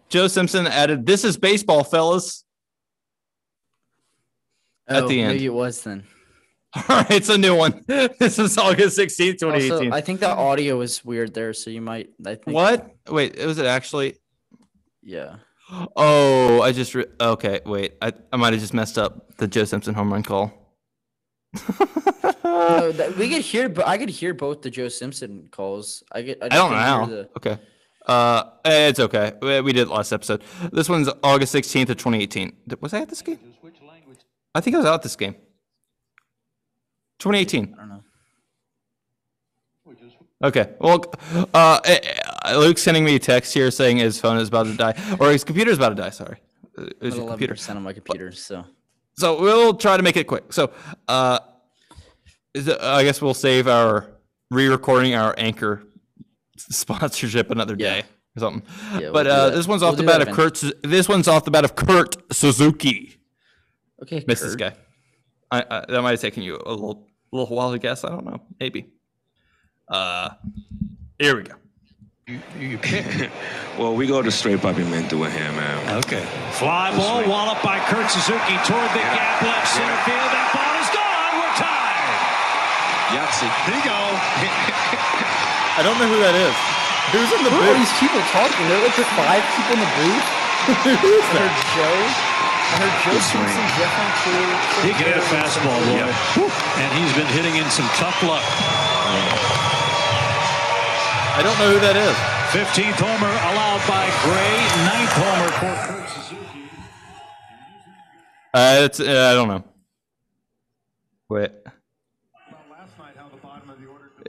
[0.10, 2.44] Joe Simpson added, "This is baseball, fellas."
[4.88, 5.34] At Oh, the end.
[5.34, 6.04] Maybe it was then.
[6.90, 7.84] All right, it's a new one.
[8.20, 9.72] This is August 16th, 2018.
[9.72, 12.10] Also, I think the audio was weird there, so you might.
[12.26, 12.56] I think.
[12.56, 12.90] what?
[13.10, 14.18] Wait, was it actually?
[15.04, 15.38] Yeah.
[15.96, 17.62] Oh, I just re- okay.
[17.66, 20.54] Wait, I, I might have just messed up the Joe Simpson home run call.
[22.44, 26.04] No, that, we could hear, but I could hear both the Joe Simpson calls.
[26.12, 26.38] I get.
[26.42, 27.06] I, I don't know how.
[27.06, 27.58] the- Okay.
[28.06, 29.34] Uh, it's okay.
[29.42, 30.42] We we did it last episode.
[30.72, 32.54] This one's August 16th of 2018.
[32.80, 33.40] Was I at this game?
[34.56, 35.36] I think I was out this game.
[37.20, 37.74] 2018.
[37.74, 38.04] I don't know.
[40.44, 40.74] Okay.
[40.80, 41.04] Well,
[41.54, 41.98] uh, eh,
[42.46, 45.32] eh, Luke's sending me a text here saying his phone is about to die, or
[45.32, 46.12] his computer's about to die.
[46.12, 46.38] Sorry,
[46.78, 47.54] Uh, it's your computer.
[47.56, 48.32] percent on my computer.
[48.32, 48.64] So
[49.18, 50.54] So we'll try to make it quick.
[50.54, 50.72] So,
[51.08, 51.40] uh,
[52.54, 54.06] is I guess we'll save our
[54.52, 55.82] re-recording our anchor
[56.58, 58.02] sponsorship another Yeah.
[58.02, 58.04] day
[58.36, 58.64] or something.
[58.94, 60.62] Yeah, we'll but uh, this one's We'll off the bat of Kurt.
[60.84, 63.18] This one's off the bat of Kurt Suzuki.
[64.04, 64.74] okay, Missed this guy.
[65.52, 68.04] I, I that might have taken you a little little while to guess.
[68.04, 68.42] I don't know.
[68.60, 68.88] Maybe.
[69.88, 70.30] Uh,
[71.20, 71.56] here we go.
[72.28, 72.80] You, you
[73.80, 76.04] well, we go to straight pavimento with him, man.
[76.04, 76.26] Okay.
[76.60, 80.28] Fly ball walloped by Kurt Suzuki toward the gap left center field.
[80.36, 81.34] That ball is gone.
[81.40, 82.20] We're tied.
[83.16, 83.48] Yahtzee.
[83.64, 84.00] Here you go.
[85.80, 86.52] I don't know who that is.
[87.16, 88.60] Who's in the Who are these people talking?
[88.68, 90.28] There are like the five people in the booth.
[91.00, 91.54] Who's I that?
[91.80, 92.37] Joe.
[92.68, 94.84] I heard Joe Simpson, Jeff Montclair.
[94.84, 96.04] He can hit a fastball, boy.
[96.84, 98.44] And he's been hitting in some tough luck.
[101.38, 102.16] I don't know who that is.
[102.52, 104.58] 15th homer allowed by Gray.
[104.84, 106.70] Ninth homer for Kurt Suzuki.
[108.54, 109.64] Uh, it's uh, I don't know.
[111.30, 111.52] Wait.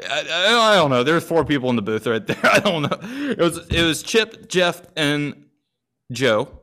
[0.08, 1.02] I, I, I don't know.
[1.02, 2.38] There's four people in the booth right there.
[2.44, 2.98] I don't know.
[3.02, 5.46] It was it was Chip, Jeff, and
[6.12, 6.57] Joe.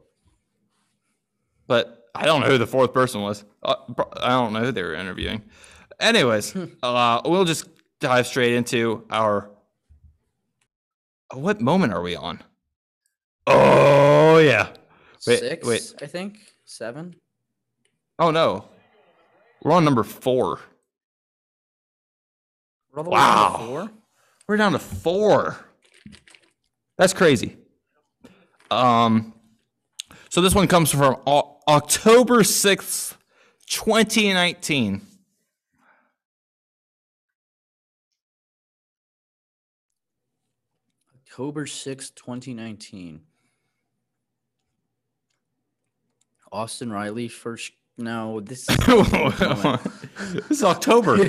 [1.68, 3.44] But I don't know who the fourth person was.
[3.64, 3.76] Uh,
[4.18, 5.42] I don't know who they were interviewing.
[6.00, 7.68] Anyways, uh, we'll just
[8.00, 9.50] dive straight into our.
[11.34, 12.42] What moment are we on?
[13.48, 14.70] Oh yeah.
[15.28, 15.94] Wait, Six, wait.
[16.02, 17.16] I think seven.
[18.20, 18.66] Oh no.
[19.64, 20.60] We're on number four.
[22.92, 23.66] We're all the way down to Wow.
[23.68, 23.92] Four.
[24.48, 25.58] We're down to four.
[26.98, 27.58] That's crazy.
[28.72, 29.34] Um,
[30.30, 33.16] So this one comes from o- October 6th,
[33.68, 35.02] 2019.
[41.36, 43.20] October sixth, 2019.
[46.50, 47.74] Austin Riley first.
[47.98, 48.70] No, this
[50.50, 51.18] is October.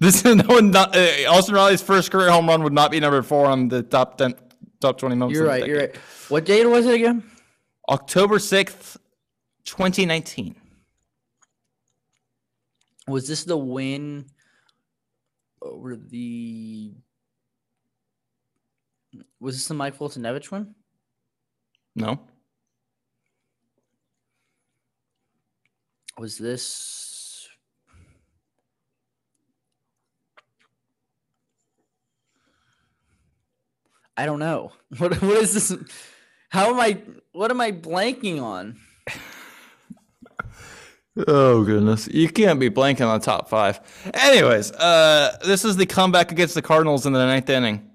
[0.00, 3.22] this is no not uh, Austin Riley's first career home run would not be number
[3.22, 4.34] four on the top ten,
[4.80, 5.38] top twenty moments.
[5.38, 5.64] You're right.
[5.64, 5.96] You're right.
[6.28, 7.22] What date was it again?
[7.88, 8.96] October sixth,
[9.64, 10.56] twenty nineteen.
[13.06, 14.26] Was this the win
[15.62, 16.94] over the?
[19.40, 20.74] Was this the Mike Foltynewicz one?
[21.94, 22.20] No,
[26.18, 27.46] Was this?
[34.16, 34.72] I don't know.
[34.98, 35.76] What what is this?
[36.50, 37.00] How am I?
[37.32, 38.78] What am I blanking on?
[41.28, 43.80] Oh goodness, you can't be blanking on the top five.
[44.12, 47.90] Anyways, uh, this is the comeback against the Cardinals in the ninth inning.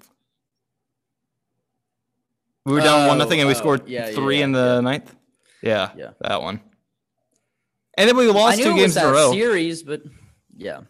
[2.66, 4.52] We were down one Oh, nothing, and we oh, scored yeah, yeah, three yeah, in
[4.52, 4.80] the yeah.
[4.80, 5.16] ninth.
[5.62, 6.10] Yeah, Yeah.
[6.22, 6.62] that one.
[7.96, 9.32] And then we lost two games in a row.
[9.32, 10.02] series, but
[10.56, 10.82] yeah,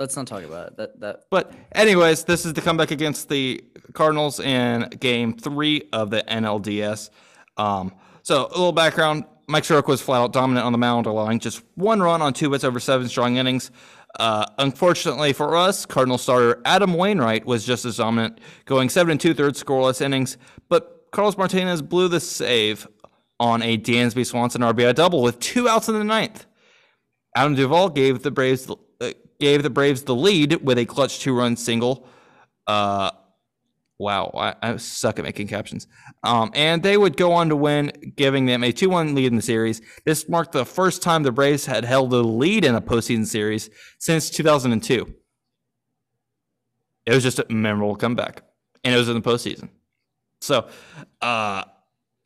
[0.00, 0.76] let's not talk about it.
[0.78, 6.10] That that But anyways, this is the comeback against the Cardinals in Game Three of
[6.10, 7.10] the NLDS.
[7.56, 11.38] Um, so a little background: Mike Soroka was flat out dominant on the mound, allowing
[11.38, 13.70] just one run on two hits over seven strong innings.
[14.18, 19.20] Uh, unfortunately for us, Cardinal starter Adam Wainwright was just as dominant, going seven and
[19.20, 20.36] two thirds scoreless innings.
[20.68, 22.88] But Carlos Martinez blew the save
[23.38, 26.46] on a Dansby Swanson RBI double with two outs in the ninth.
[27.36, 28.68] Adam Duvall gave the Braves
[29.40, 32.06] gave the Braves the lead with a clutch two-run single.
[32.66, 33.10] Uh,
[33.98, 35.86] wow, I, I suck at making captions.
[36.22, 39.42] Um, and they would go on to win, giving them a two-one lead in the
[39.42, 39.82] series.
[40.04, 43.70] This marked the first time the Braves had held the lead in a postseason series
[43.98, 45.14] since 2002.
[47.06, 48.42] It was just a memorable comeback,
[48.84, 49.70] and it was in the postseason.
[50.40, 50.68] So,
[51.20, 51.64] uh,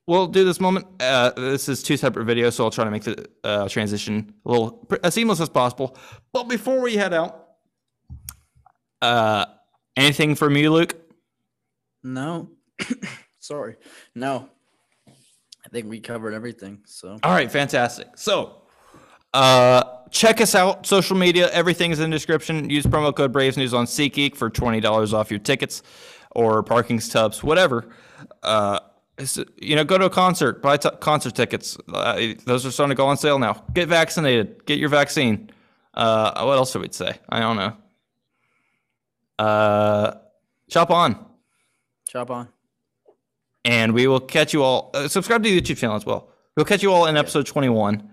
[0.06, 0.86] we'll do this moment.
[1.00, 4.50] Uh, this is two separate videos, so I'll try to make the uh, transition a
[4.50, 5.96] little as seamless as possible.
[6.32, 7.48] But before we head out,
[9.02, 9.46] uh,
[9.96, 10.94] anything from you, Luke?
[12.02, 12.50] no.
[13.40, 13.76] Sorry,
[14.14, 14.48] no.
[15.06, 16.80] I think we covered everything.
[16.86, 18.08] So All right, fantastic.
[18.16, 18.62] So,
[19.34, 20.86] uh, check us out.
[20.86, 22.70] Social media, everything is in the description.
[22.70, 25.82] Use promo code Braves News on SeatGeek for twenty dollars off your tickets
[26.30, 27.90] or parking stubs, whatever.
[28.42, 28.78] Uh,
[29.60, 31.76] you know, go to a concert, buy t- concert tickets.
[31.92, 33.64] Uh, those are starting to go on sale now.
[33.72, 34.64] Get vaccinated.
[34.66, 35.50] Get your vaccine.
[35.94, 37.16] Uh, what else do we say?
[37.28, 37.76] I don't know.
[39.38, 40.14] Uh,
[40.70, 41.24] chop on.
[42.08, 42.48] chop on.
[43.64, 44.90] and we will catch you all.
[44.94, 46.30] Uh, subscribe to the YouTube channel as well.
[46.56, 48.08] We'll catch you all in episode 21.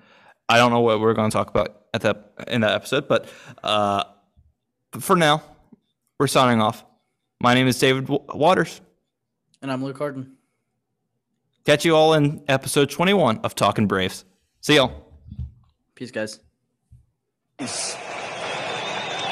[0.50, 3.28] I don't know what we're going to talk about at that in that episode, but
[3.64, 4.04] uh,
[5.00, 5.44] for now,
[6.20, 6.84] we're signing off.
[7.40, 8.82] My name is David W- Waters.
[9.62, 10.38] And I'm Luke Harden.
[11.66, 14.26] Catch you all in episode 21 of Talking Braves.
[14.62, 14.92] See y'all.
[15.96, 16.40] Peace, guys.
[17.58, 17.96] Peace.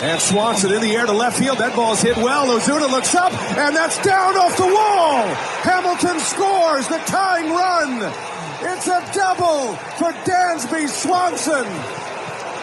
[0.01, 1.57] And Swanson in the air to left field.
[1.57, 2.47] That ball's hit well.
[2.47, 5.25] Ozuna looks up, and that's down off the wall.
[5.65, 8.13] Hamilton scores the tying run.
[8.61, 11.65] It's a double for Dansby Swanson.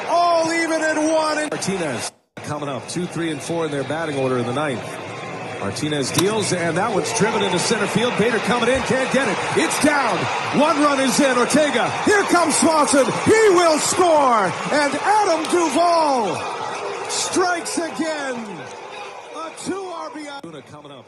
[0.09, 1.51] All even at one.
[1.51, 5.06] Martinez coming up two, three, and four in their batting order in the ninth.
[5.67, 8.17] Martinez deals, and that one's driven into center field.
[8.19, 9.37] Bader coming in, can't get it.
[9.59, 10.17] It's down.
[10.61, 11.37] One run is in.
[11.37, 11.91] Ortega.
[12.05, 13.05] Here comes Swanson.
[13.25, 14.47] He will score.
[14.47, 18.37] And Adam Duvall strikes again.
[19.35, 20.67] A two RBI.
[20.71, 21.05] Coming up.